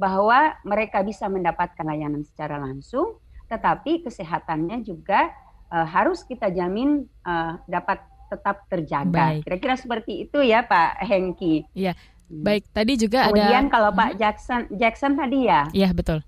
[0.01, 5.29] bahwa mereka bisa mendapatkan layanan secara langsung, tetapi kesehatannya juga
[5.69, 8.01] uh, harus kita jamin uh, dapat
[8.33, 9.37] tetap terjaga.
[9.45, 11.69] Kira-kira seperti itu ya Pak Hengki.
[11.77, 11.93] Iya.
[11.93, 12.41] Hmm.
[12.47, 14.17] Baik, tadi juga Kemudian ada Kemudian kalau Pak hmm.
[14.17, 15.61] Jackson Jackson tadi ya.
[15.69, 16.25] Iya, betul.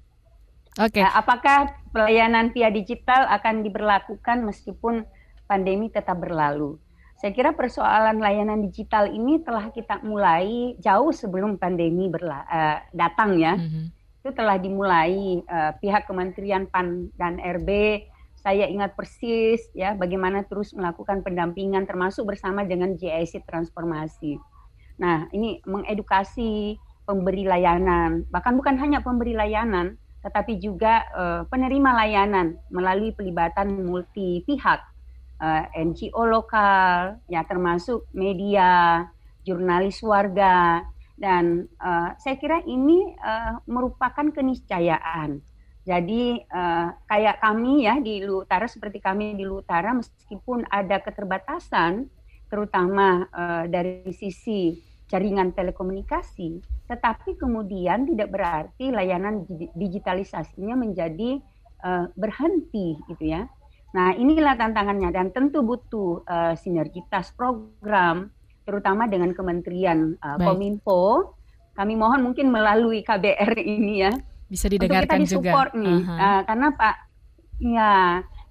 [0.77, 0.99] Oke.
[0.99, 1.01] Okay.
[1.01, 1.57] Nah, apakah
[1.89, 5.07] pelayanan via digital akan diberlakukan meskipun
[5.49, 6.77] pandemi tetap berlalu?
[7.23, 13.39] Saya kira persoalan layanan digital ini telah kita mulai jauh sebelum pandemi berla uh, datang
[13.39, 13.55] ya.
[13.55, 13.85] Mm -hmm.
[14.19, 18.03] Itu telah dimulai uh, pihak Kementerian PAN dan RB.
[18.43, 24.35] Saya ingat persis ya bagaimana terus melakukan pendampingan termasuk bersama dengan JIC Transformasi.
[24.99, 26.75] Nah, ini mengedukasi
[27.07, 29.95] pemberi layanan, bahkan bukan hanya pemberi layanan,
[30.27, 34.92] tetapi juga uh, penerima layanan melalui pelibatan multi pihak
[35.43, 39.03] uh, NGO lokal, ya termasuk media,
[39.43, 40.87] jurnalis warga,
[41.19, 45.43] dan uh, saya kira ini uh, merupakan keniscayaan.
[45.83, 52.07] Jadi uh, kayak kami ya di Lutara seperti kami di Lutara meskipun ada keterbatasan
[52.47, 54.79] terutama uh, dari sisi
[55.11, 59.43] jaringan telekomunikasi, tetapi kemudian tidak berarti layanan
[59.75, 61.43] digitalisasinya menjadi
[61.83, 63.45] uh, berhenti gitu ya.
[63.93, 68.33] Nah, inilah tantangannya dan tentu butuh uh, sinergitas program
[68.65, 71.37] terutama dengan Kementerian uh, Kominfo.
[71.77, 74.13] Kami mohon mungkin melalui KBR ini ya
[74.53, 75.73] bisa didengarkan Untuk kita juga.
[75.73, 76.21] nih, uh -huh.
[76.21, 76.95] uh, karena Pak,
[77.57, 77.93] ya,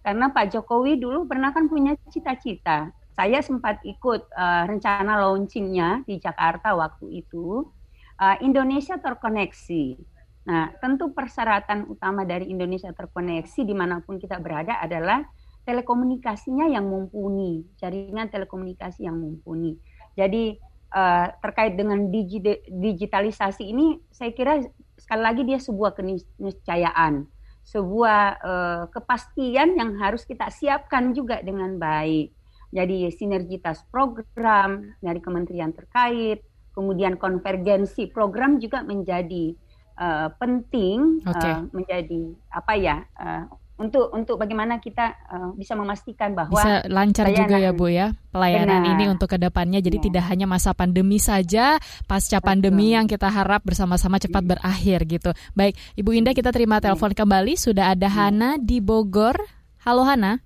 [0.03, 2.91] karena Pak Jokowi dulu pernah kan punya cita-cita.
[3.15, 7.71] Saya sempat ikut uh, rencana launchingnya di Jakarta waktu itu.
[8.19, 9.95] Uh, Indonesia terkoneksi.
[10.43, 15.23] Nah, tentu persyaratan utama dari Indonesia terkoneksi di mana pun kita berada adalah
[15.63, 19.79] telekomunikasinya yang mumpuni, jaringan telekomunikasi yang mumpuni.
[20.19, 20.59] Jadi
[20.91, 24.59] uh, terkait dengan digi digitalisasi ini, saya kira
[24.99, 27.31] sekali lagi dia sebuah keniscayaan,
[27.63, 32.35] sebuah uh, kepastian yang harus kita siapkan juga dengan baik.
[32.73, 39.53] Jadi sinergitas program dari kementerian terkait, kemudian konvergensi program juga menjadi
[39.97, 41.55] uh, penting okay.
[41.57, 43.45] uh, menjadi apa ya uh,
[43.83, 48.07] untuk untuk bagaimana kita uh, bisa memastikan bahwa bisa lancar pelayanan, juga ya Bu ya
[48.31, 48.93] pelayanan benar.
[48.95, 50.05] ini untuk ke depannya jadi ya.
[50.07, 52.47] tidak hanya masa pandemi saja pasca Betul.
[52.47, 54.49] pandemi yang kita harap bersama-sama cepat ya.
[54.55, 56.93] berakhir gitu baik Ibu Indah kita terima iya.
[56.93, 57.25] telepon ya.
[57.25, 58.15] kembali sudah ada ya.
[58.15, 59.35] Hana di Bogor
[59.83, 60.39] halo Hana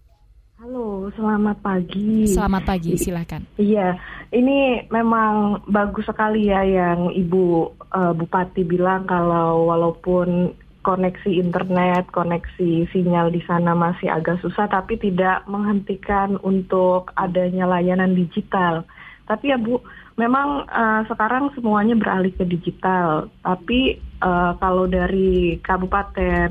[0.57, 2.25] Halo, selamat pagi.
[2.33, 3.45] Selamat pagi, silakan.
[3.61, 4.01] Iya,
[4.33, 7.45] ini memang bagus sekali ya yang Ibu
[7.92, 14.97] uh, Bupati bilang kalau walaupun koneksi internet, koneksi sinyal di sana masih agak susah, tapi
[14.97, 18.88] tidak menghentikan untuk adanya layanan digital.
[19.29, 19.85] Tapi ya Bu,
[20.16, 23.29] memang uh, sekarang semuanya beralih ke digital.
[23.45, 26.49] Tapi uh, kalau dari Kabupaten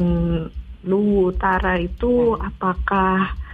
[0.85, 3.44] Luwu Utara itu apakah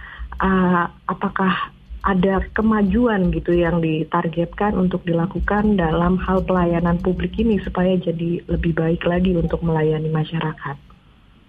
[0.42, 1.70] uh, apakah
[2.02, 8.74] ada kemajuan gitu yang ditargetkan untuk dilakukan dalam hal pelayanan publik ini supaya jadi lebih
[8.74, 10.76] baik lagi untuk melayani masyarakat.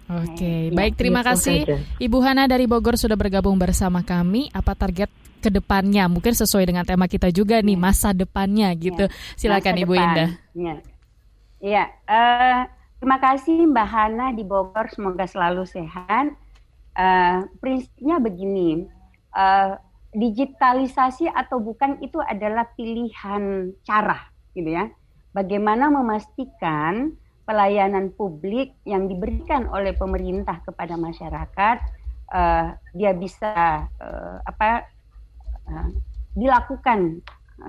[0.04, 0.60] Oke, okay.
[0.70, 1.80] ya, baik terima kasih saja.
[1.98, 4.46] Ibu Hana dari Bogor sudah bergabung bersama kami.
[4.54, 5.10] Apa target
[5.42, 6.06] ke depannya?
[6.06, 7.82] Mungkin sesuai dengan tema kita juga nih ya.
[7.82, 9.10] masa depannya gitu.
[9.10, 9.34] Ya.
[9.34, 10.06] Silakan Ibu depan.
[10.06, 10.30] Indah.
[10.54, 10.74] Ya,
[11.64, 12.60] ya uh,
[13.00, 14.86] terima kasih Mbak Hana di Bogor.
[14.92, 16.36] Semoga selalu sehat.
[16.94, 18.86] Uh, prinsipnya begini.
[19.34, 19.74] Uh,
[20.14, 24.86] digitalisasi atau bukan itu adalah pilihan cara gitu ya.
[25.34, 31.76] Bagaimana memastikan pelayanan publik yang diberikan oleh pemerintah kepada masyarakat
[32.30, 34.86] uh, dia bisa uh, apa
[35.66, 35.90] uh,
[36.38, 37.20] dilakukan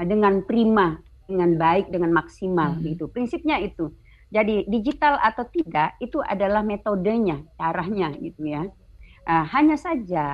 [0.06, 0.98] dengan prima,
[1.30, 2.82] dengan baik, dengan maksimal hmm.
[2.94, 3.06] gitu.
[3.10, 3.94] Prinsipnya itu.
[4.34, 8.66] Jadi digital atau tidak itu adalah metodenya, caranya gitu ya.
[9.26, 10.30] Uh, hanya saja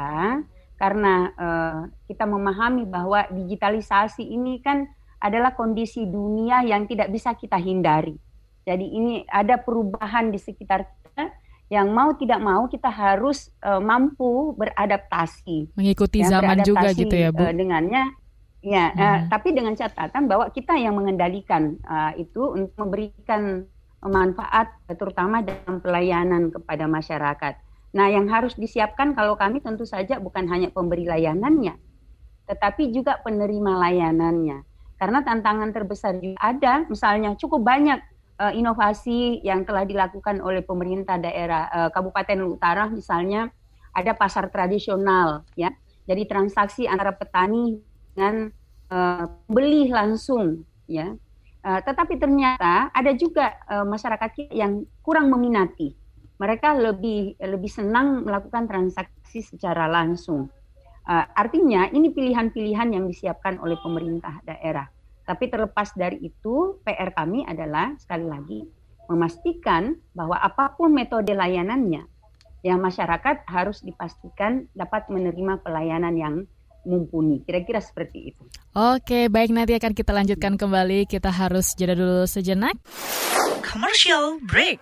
[0.76, 1.80] karena uh,
[2.12, 4.84] kita memahami bahwa digitalisasi ini kan
[5.22, 8.18] adalah kondisi dunia yang tidak bisa kita hindari.
[8.66, 11.32] Jadi ini ada perubahan di sekitar kita
[11.72, 15.72] yang mau tidak mau kita harus uh, mampu beradaptasi.
[15.78, 17.48] Mengikuti ya, zaman juga gitu ya, Bu.
[17.48, 18.12] Uh, dengannya
[18.60, 19.00] ya, hmm.
[19.00, 23.64] uh, tapi dengan catatan bahwa kita yang mengendalikan uh, itu untuk memberikan
[24.02, 27.54] manfaat terutama dalam pelayanan kepada masyarakat.
[27.92, 31.76] Nah, yang harus disiapkan kalau kami tentu saja bukan hanya pemberi layanannya,
[32.48, 34.64] tetapi juga penerima layanannya.
[34.96, 38.00] Karena tantangan terbesar juga ada, misalnya cukup banyak
[38.40, 43.52] uh, inovasi yang telah dilakukan oleh pemerintah daerah uh, Kabupaten Utara, misalnya
[43.92, 45.76] ada pasar tradisional, ya.
[46.08, 47.76] Jadi transaksi antara petani
[48.16, 48.56] dengan
[48.88, 51.12] uh, beli langsung, ya.
[51.62, 56.01] Uh, tetapi ternyata ada juga uh, masyarakat yang kurang meminati
[56.42, 60.50] mereka lebih lebih senang melakukan transaksi secara langsung.
[61.06, 64.90] Uh, artinya ini pilihan-pilihan yang disiapkan oleh pemerintah daerah.
[65.22, 68.62] Tapi terlepas dari itu, PR kami adalah sekali lagi
[69.12, 72.08] memastikan bahwa apa pun metode layanannya,
[72.62, 76.36] yang masyarakat harus dipastikan dapat menerima pelayanan yang
[76.86, 77.42] mumpuni.
[77.46, 78.44] Kira-kira seperti itu.
[78.74, 81.06] Oke, baik nanti akan kita lanjutkan kembali.
[81.10, 82.78] Kita harus jeda dulu sejenak.
[83.66, 84.82] Commercial break.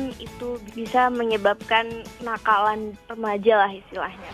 [0.17, 4.31] itu bisa menyebabkan nakalan remaja lah istilahnya.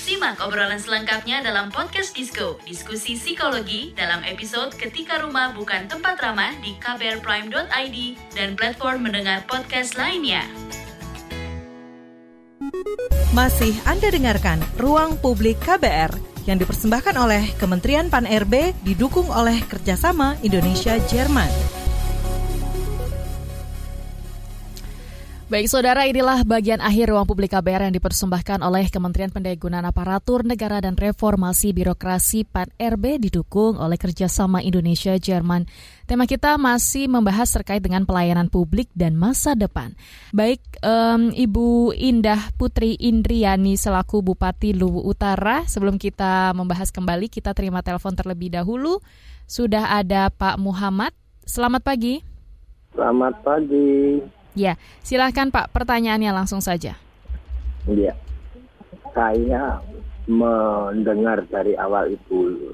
[0.00, 6.56] Simak obrolan selengkapnya dalam podcast Disco, diskusi psikologi dalam episode Ketika Rumah Bukan Tempat Ramah
[6.64, 7.98] di kbrprime.id
[8.32, 10.42] dan platform mendengar podcast lainnya.
[13.36, 16.10] Masih Anda dengarkan Ruang Publik KBR
[16.48, 21.79] yang dipersembahkan oleh Kementerian Pan-RB didukung oleh kerjasama Indonesia-Jerman.
[25.50, 30.78] Baik saudara, inilah bagian akhir ruang publik KBR yang dipersembahkan oleh Kementerian Pendayagunaan Aparatur Negara
[30.78, 35.66] dan Reformasi Birokrasi PAN RB didukung oleh kerjasama Indonesia Jerman.
[36.06, 39.98] Tema kita masih membahas terkait dengan pelayanan publik dan masa depan.
[40.30, 45.66] Baik, um, Ibu Indah Putri Indriani selaku Bupati Luwu Utara.
[45.66, 49.02] Sebelum kita membahas kembali, kita terima telepon terlebih dahulu.
[49.50, 51.10] Sudah ada Pak Muhammad.
[51.42, 52.22] Selamat pagi.
[52.94, 54.38] Selamat pagi.
[54.58, 54.74] Ya,
[55.06, 56.98] silahkan Pak, pertanyaannya langsung saja.
[57.86, 58.18] Iya,
[59.14, 59.78] saya
[60.26, 62.70] mendengar dari awal Ibu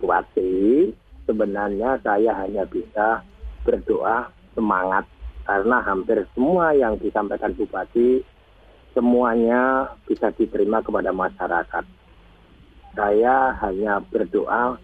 [0.00, 0.92] Bupati,
[1.24, 3.24] sebenarnya saya hanya bisa
[3.64, 5.08] berdoa semangat
[5.44, 8.20] karena hampir semua yang disampaikan Bupati
[8.96, 11.84] semuanya bisa diterima kepada masyarakat.
[12.96, 14.80] Saya hanya berdoa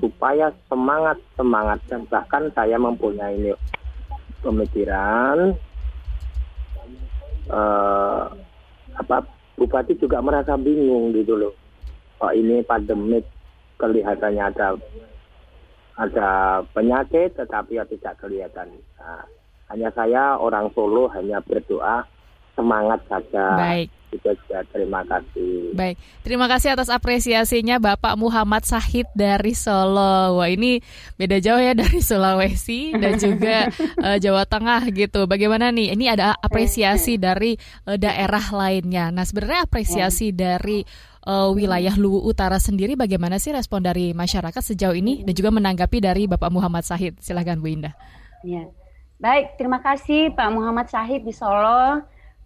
[0.00, 3.52] supaya semangat semangat dan bahkan saya mempunyai
[4.40, 5.52] pemikiran
[7.50, 8.30] uh,
[8.96, 9.16] apa
[9.58, 11.54] bupati juga merasa bingung gitu loh.
[12.22, 13.26] Oh ini pandemik
[13.76, 14.68] kelihatannya ada
[16.00, 16.30] ada
[16.72, 18.72] penyakit tetapi ya tidak kelihatan.
[18.96, 19.24] Nah,
[19.68, 22.08] hanya saya orang Solo hanya berdoa
[22.60, 23.44] semangat saja.
[23.56, 23.88] Baik.
[24.12, 24.60] Itu saja.
[24.68, 25.72] Terima kasih.
[25.72, 25.96] Baik,
[26.26, 30.36] terima kasih atas apresiasinya Bapak Muhammad Sahid dari Solo.
[30.36, 30.82] Wah ini
[31.16, 35.24] beda jauh ya dari Sulawesi dan juga uh, Jawa Tengah gitu.
[35.24, 35.96] Bagaimana nih?
[35.96, 37.56] Ini ada apresiasi dari
[37.88, 39.08] uh, daerah lainnya.
[39.08, 40.58] Nah sebenarnya apresiasi ya.
[40.58, 40.82] dari
[41.30, 46.02] uh, wilayah Luwu Utara sendiri bagaimana sih respon dari masyarakat sejauh ini dan juga menanggapi
[46.02, 47.14] dari Bapak Muhammad Sahid.
[47.22, 47.94] Silahkan Bu Indah.
[48.42, 48.66] Ya.
[49.20, 52.00] Baik, terima kasih Pak Muhammad Sahid di Solo.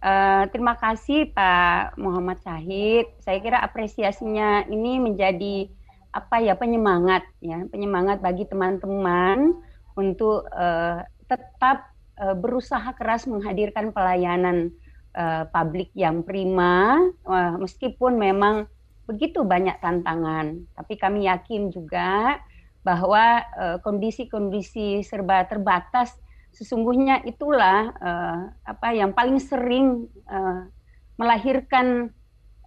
[0.04, 3.08] Uh, terima kasih Pak Muhammad Syahid.
[3.24, 5.72] Saya kira apresiasinya ini menjadi
[6.12, 9.64] apa ya penyemangat ya penyemangat bagi teman-teman
[9.96, 11.88] untuk uh, tetap
[12.20, 14.76] uh, berusaha keras menghadirkan pelayanan
[15.16, 18.68] uh, publik yang prima uh, meskipun memang
[19.08, 20.68] begitu banyak tantangan.
[20.76, 22.36] Tapi kami yakin juga
[22.84, 23.40] bahwa
[23.80, 26.12] kondisi-kondisi uh, serba terbatas
[26.54, 30.70] sesungguhnya itulah uh, apa yang paling sering uh,
[31.14, 32.10] melahirkan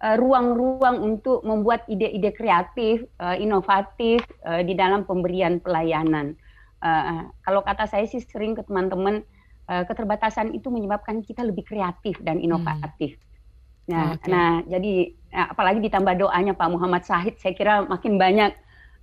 [0.00, 6.32] eh, ruang-ruang uh, untuk membuat ide-ide kreatif, uh, inovatif uh, di dalam pemberian pelayanan.
[6.80, 9.20] Uh, kalau kata saya sih sering ke teman-teman
[9.68, 13.18] uh, keterbatasan itu menyebabkan kita lebih kreatif dan inovatif.
[13.18, 13.92] Hmm.
[13.92, 14.28] Nah, okay.
[14.32, 18.52] nah jadi apalagi ditambah doanya Pak Muhammad Sahid, saya kira makin banyak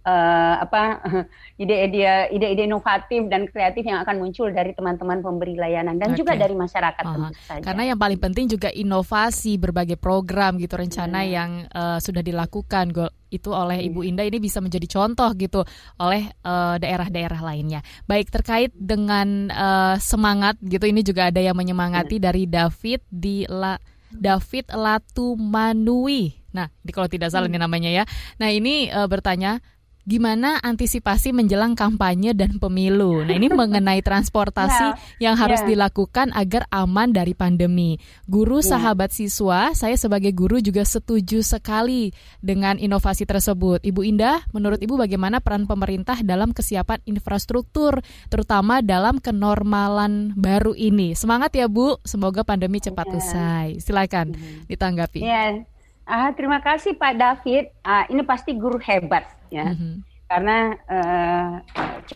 [0.05, 1.01] uh, apa
[1.61, 6.21] ide-ide ide-ide inovatif dan kreatif yang akan muncul dari teman-teman pemberi layanan dan okay.
[6.21, 7.65] juga dari masyarakat tentu saja.
[7.65, 11.29] Karena yang paling penting juga inovasi berbagai program gitu rencana hmm.
[11.29, 12.93] yang uh, sudah dilakukan
[13.33, 14.15] itu oleh Ibu iya.
[14.15, 15.65] Indah ini bisa menjadi contoh gitu
[15.99, 17.81] oleh daerah daerah-daerah lainnya.
[18.07, 22.23] Baik terkait dengan uh, semangat gitu ini juga ada yang menyemangati hmm.
[22.23, 23.75] dari David di La
[24.15, 26.45] David Latumanui.
[26.55, 27.55] Nah, ini kalau tidak salah hmm.
[27.55, 28.03] ini namanya ya.
[28.39, 29.59] Nah, ini uh, bertanya
[30.05, 33.25] gimana antisipasi menjelang kampanye dan pemilu.
[33.25, 35.33] Nah, ini mengenai transportasi yeah.
[35.33, 35.69] yang harus yeah.
[35.73, 37.97] dilakukan agar aman dari pandemi.
[38.29, 38.77] Guru yeah.
[38.77, 43.81] sahabat siswa, saya sebagai guru juga setuju sekali dengan inovasi tersebut.
[43.81, 51.17] Ibu Indah, menurut Ibu bagaimana peran pemerintah dalam kesiapan infrastruktur terutama dalam kenormalan baru ini?
[51.17, 51.97] Semangat ya, Bu.
[52.05, 53.17] Semoga pandemi cepat yeah.
[53.17, 53.67] usai.
[53.81, 54.69] Silakan mm-hmm.
[54.69, 55.21] ditanggapi.
[55.25, 55.65] Yeah.
[56.05, 57.73] Ah, terima kasih Pak David.
[57.81, 59.25] Ah, ini pasti guru hebat
[59.55, 59.71] ya.
[59.71, 59.95] Mm -hmm.
[60.25, 60.57] Karena
[60.89, 61.51] uh,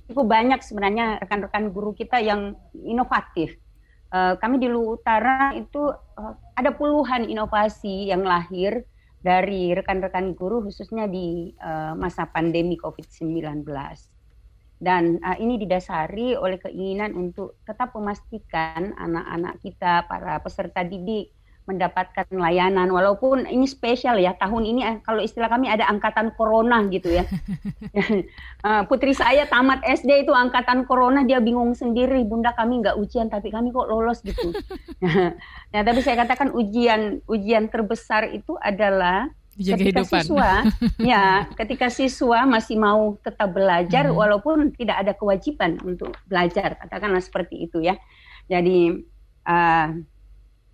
[0.09, 3.55] cukup banyak sebenarnya rekan-rekan guru kita yang inovatif.
[4.09, 8.81] Uh, kami di Luwu Utara itu uh, ada puluhan inovasi yang lahir
[9.21, 13.61] dari rekan-rekan guru khususnya di uh, masa pandemi COVID-19.
[14.79, 21.35] dan uh, ini didasari oleh keinginan untuk tetap memastikan anak-anak kita para peserta didik
[21.69, 26.81] mendapatkan layanan walaupun ini spesial ya tahun ini eh, kalau istilah kami ada angkatan corona
[26.89, 27.23] gitu ya
[28.65, 33.29] eh, putri saya tamat SD itu angkatan corona dia bingung sendiri bunda kami nggak ujian
[33.29, 34.49] tapi kami kok lolos gitu
[35.71, 40.21] nah tapi saya katakan ujian ujian terbesar itu adalah Jaga ketika kehidupan.
[40.23, 40.51] siswa
[41.03, 41.23] ya
[41.59, 44.15] ketika siswa masih mau tetap belajar hmm.
[44.15, 47.99] walaupun tidak ada kewajiban untuk belajar katakanlah seperti itu ya
[48.47, 49.03] jadi
[49.43, 49.87] uh,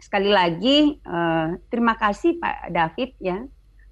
[0.06, 3.42] sekali lagi uh, terima kasih Pak David ya.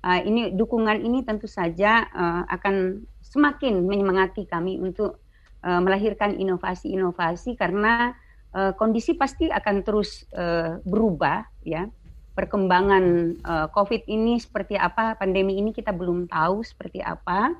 [0.05, 5.25] Uh, ini dukungan ini tentu saja uh, akan semakin menyemangati kami untuk
[5.65, 8.13] uh, melahirkan inovasi-inovasi karena
[8.53, 11.89] uh, kondisi pasti akan terus uh, berubah ya.
[12.33, 13.05] Perkembangan
[13.45, 17.53] uh, COVID ini seperti apa, pandemi ini kita belum tahu seperti apa.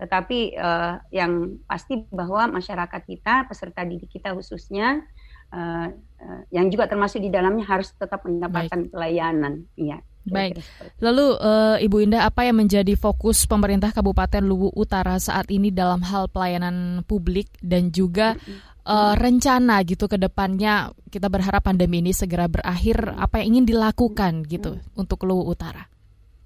[0.00, 5.04] Tetapi uh, yang pasti bahwa masyarakat kita, peserta didik kita khususnya
[5.52, 5.88] uh,
[6.20, 8.92] uh, yang juga termasuk di dalamnya harus tetap mendapatkan Baik.
[8.92, 9.66] pelayanan.
[9.74, 9.98] Iya.
[10.28, 10.60] Baik.
[11.00, 16.04] Lalu uh, Ibu Indah, apa yang menjadi fokus pemerintah Kabupaten Luwu Utara saat ini dalam
[16.04, 18.36] hal pelayanan publik dan juga
[18.84, 20.92] uh, rencana gitu ke depannya?
[21.08, 23.16] Kita berharap pandemi ini segera berakhir.
[23.16, 25.88] Apa yang ingin dilakukan gitu untuk Luwu Utara?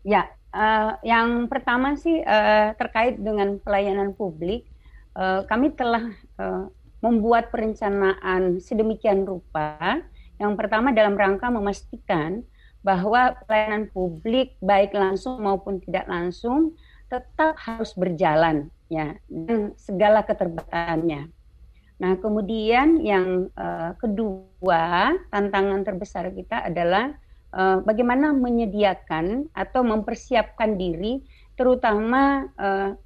[0.06, 4.70] Ya, uh, yang pertama sih uh, terkait dengan pelayanan publik,
[5.18, 6.70] uh, kami telah uh,
[7.04, 10.00] membuat perencanaan sedemikian rupa.
[10.40, 12.40] Yang pertama dalam rangka memastikan
[12.80, 16.72] bahwa pelayanan publik baik langsung maupun tidak langsung
[17.12, 21.28] tetap harus berjalan ya dan segala keterbatasannya.
[21.94, 27.14] Nah, kemudian yang uh, kedua, tantangan terbesar kita adalah
[27.54, 31.22] uh, bagaimana menyediakan atau mempersiapkan diri
[31.54, 32.98] terutama uh,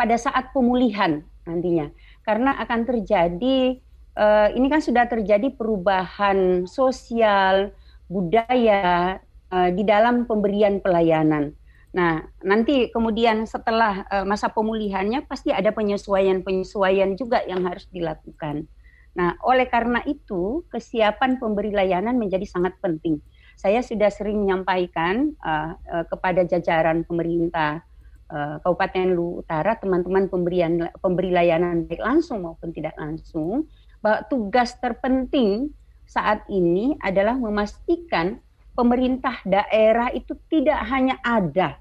[0.00, 1.92] pada saat pemulihan nantinya
[2.30, 3.82] karena akan terjadi
[4.14, 7.74] uh, ini kan sudah terjadi perubahan sosial
[8.06, 9.18] budaya
[9.50, 11.58] uh, di dalam pemberian pelayanan.
[11.90, 18.70] Nah, nanti kemudian setelah uh, masa pemulihannya pasti ada penyesuaian-penyesuaian juga yang harus dilakukan.
[19.18, 23.18] Nah, oleh karena itu kesiapan pemberi layanan menjadi sangat penting.
[23.58, 27.82] Saya sudah sering menyampaikan uh, uh, kepada jajaran pemerintah
[28.30, 33.66] uh, Kabupaten Lu Utara, teman-teman pemberian pemberi layanan baik langsung maupun tidak langsung,
[34.00, 35.74] bahwa tugas terpenting
[36.08, 38.40] saat ini adalah memastikan
[38.74, 41.76] pemerintah daerah itu tidak hanya ada,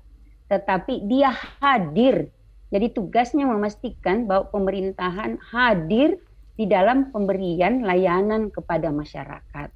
[0.51, 1.31] tetapi dia
[1.61, 2.29] hadir.
[2.69, 6.21] Jadi tugasnya memastikan bahwa pemerintahan hadir
[6.53, 9.69] di dalam pemberian layanan kepada masyarakat.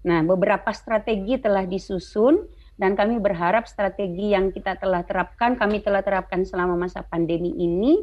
[0.00, 2.48] Nah, beberapa strategi telah disusun
[2.80, 8.00] dan kami berharap strategi yang kita telah terapkan, kami telah terapkan selama masa pandemi ini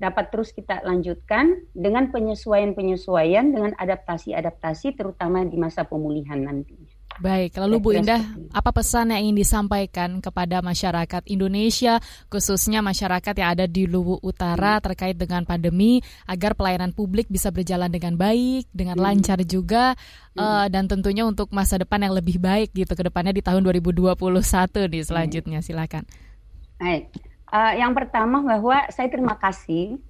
[0.00, 6.93] dapat terus kita lanjutkan dengan penyesuaian-penyesuaian dengan adaptasi-adaptasi terutama di masa pemulihan nantinya.
[7.22, 8.18] Baik, lalu Bu Indah,
[8.50, 14.78] apa pesan yang ingin disampaikan kepada masyarakat Indonesia, khususnya masyarakat yang ada di Luwu Utara
[14.78, 14.82] hmm.
[14.82, 19.04] terkait dengan pandemi, agar pelayanan publik bisa berjalan dengan baik, dengan hmm.
[19.06, 19.94] lancar juga,
[20.34, 20.42] hmm.
[20.42, 24.18] uh, dan tentunya untuk masa depan yang lebih baik gitu ke depannya di tahun 2021
[24.90, 26.02] nih selanjutnya, silakan.
[26.82, 27.14] Baik,
[27.54, 30.02] uh, yang pertama bahwa saya terima kasih,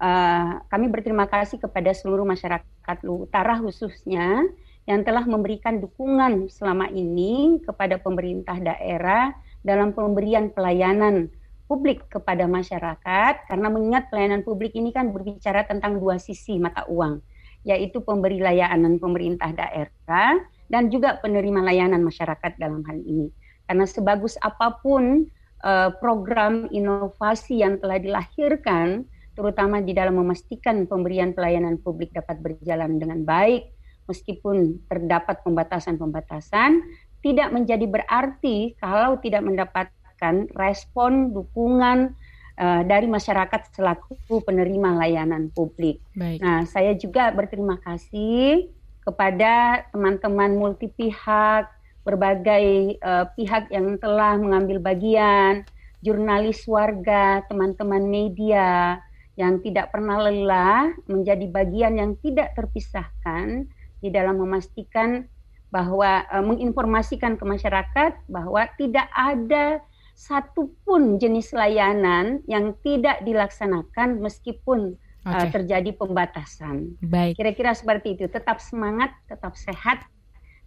[0.00, 4.48] uh, kami berterima kasih kepada seluruh masyarakat Luwu Utara khususnya
[4.88, 11.28] yang telah memberikan dukungan selama ini kepada pemerintah daerah dalam pemberian pelayanan
[11.68, 17.20] publik kepada masyarakat karena mengingat pelayanan publik ini kan berbicara tentang dua sisi mata uang
[17.68, 20.40] yaitu pemberi layanan pemerintah daerah
[20.72, 23.28] dan juga penerima layanan masyarakat dalam hal ini.
[23.68, 25.28] Karena sebagus apa pun
[25.60, 29.04] uh, program inovasi yang telah dilahirkan
[29.36, 33.68] terutama di dalam memastikan pemberian pelayanan publik dapat berjalan dengan baik
[34.08, 36.82] meskipun terdapat pembatasan-pembatasan,
[37.20, 42.16] tidak menjadi berarti kalau tidak mendapatkan respon dukungan
[42.58, 46.00] uh, dari masyarakat selaku penerima layanan publik.
[46.16, 46.40] Baik.
[46.40, 48.72] Nah, saya juga berterima kasih
[49.06, 51.68] kepada teman-teman multi pihak,
[52.02, 55.64] berbagai uh, pihak yang telah mengambil bagian,
[56.00, 59.00] jurnalis warga, teman-teman media
[59.38, 65.26] yang tidak pernah lelah menjadi bagian yang tidak terpisahkan di dalam memastikan
[65.68, 69.84] bahwa e, menginformasikan ke masyarakat bahwa tidak ada
[70.18, 75.46] satupun jenis layanan yang tidak dilaksanakan meskipun e, okay.
[75.46, 76.98] uh, terjadi pembatasan.
[77.04, 77.38] Baik.
[77.38, 78.26] Kira-kira seperti itu.
[78.26, 80.02] Tetap semangat, tetap sehat,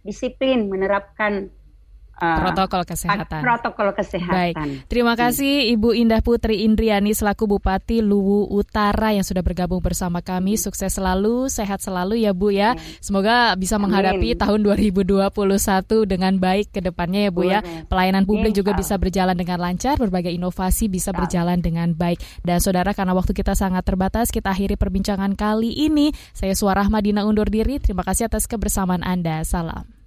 [0.06, 1.52] disiplin menerapkan
[2.22, 3.40] uh, protokol kesehatan.
[3.42, 4.54] Protokol kesehatan.
[4.54, 4.54] Baik.
[4.86, 10.54] Terima kasih Ibu Indah Putri Indriani selaku Bupati Luwu Utara yang sudah bergabung bersama kami.
[10.54, 12.78] Sukses selalu, sehat selalu ya Bu ya.
[13.02, 14.40] Semoga bisa menghadapi Amin.
[14.40, 17.60] tahun 2021 dengan baik ke depannya ya Bu ya.
[17.90, 22.22] Pelayanan publik juga bisa berjalan dengan lancar, berbagai inovasi bisa berjalan dengan baik.
[22.46, 26.14] Dan Saudara karena waktu kita sangat terbatas, kita akhiri perbincangan kali ini.
[26.30, 27.82] Saya Suara Madina undur diri.
[27.82, 29.42] Terima kasih atas kebersamaan Anda.
[29.42, 30.01] Salam.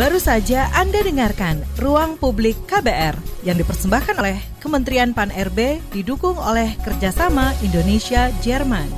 [0.00, 7.52] Baru saja Anda dengarkan Ruang Publik KBR yang dipersembahkan oleh Kementerian Pan-RB didukung oleh kerjasama
[7.60, 8.88] Indonesia-Jerman.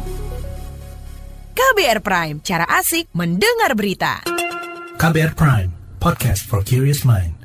[1.53, 4.23] KBR Prime, cara asik mendengar berita.
[4.99, 7.41] KBR Prime, podcast for curious mind.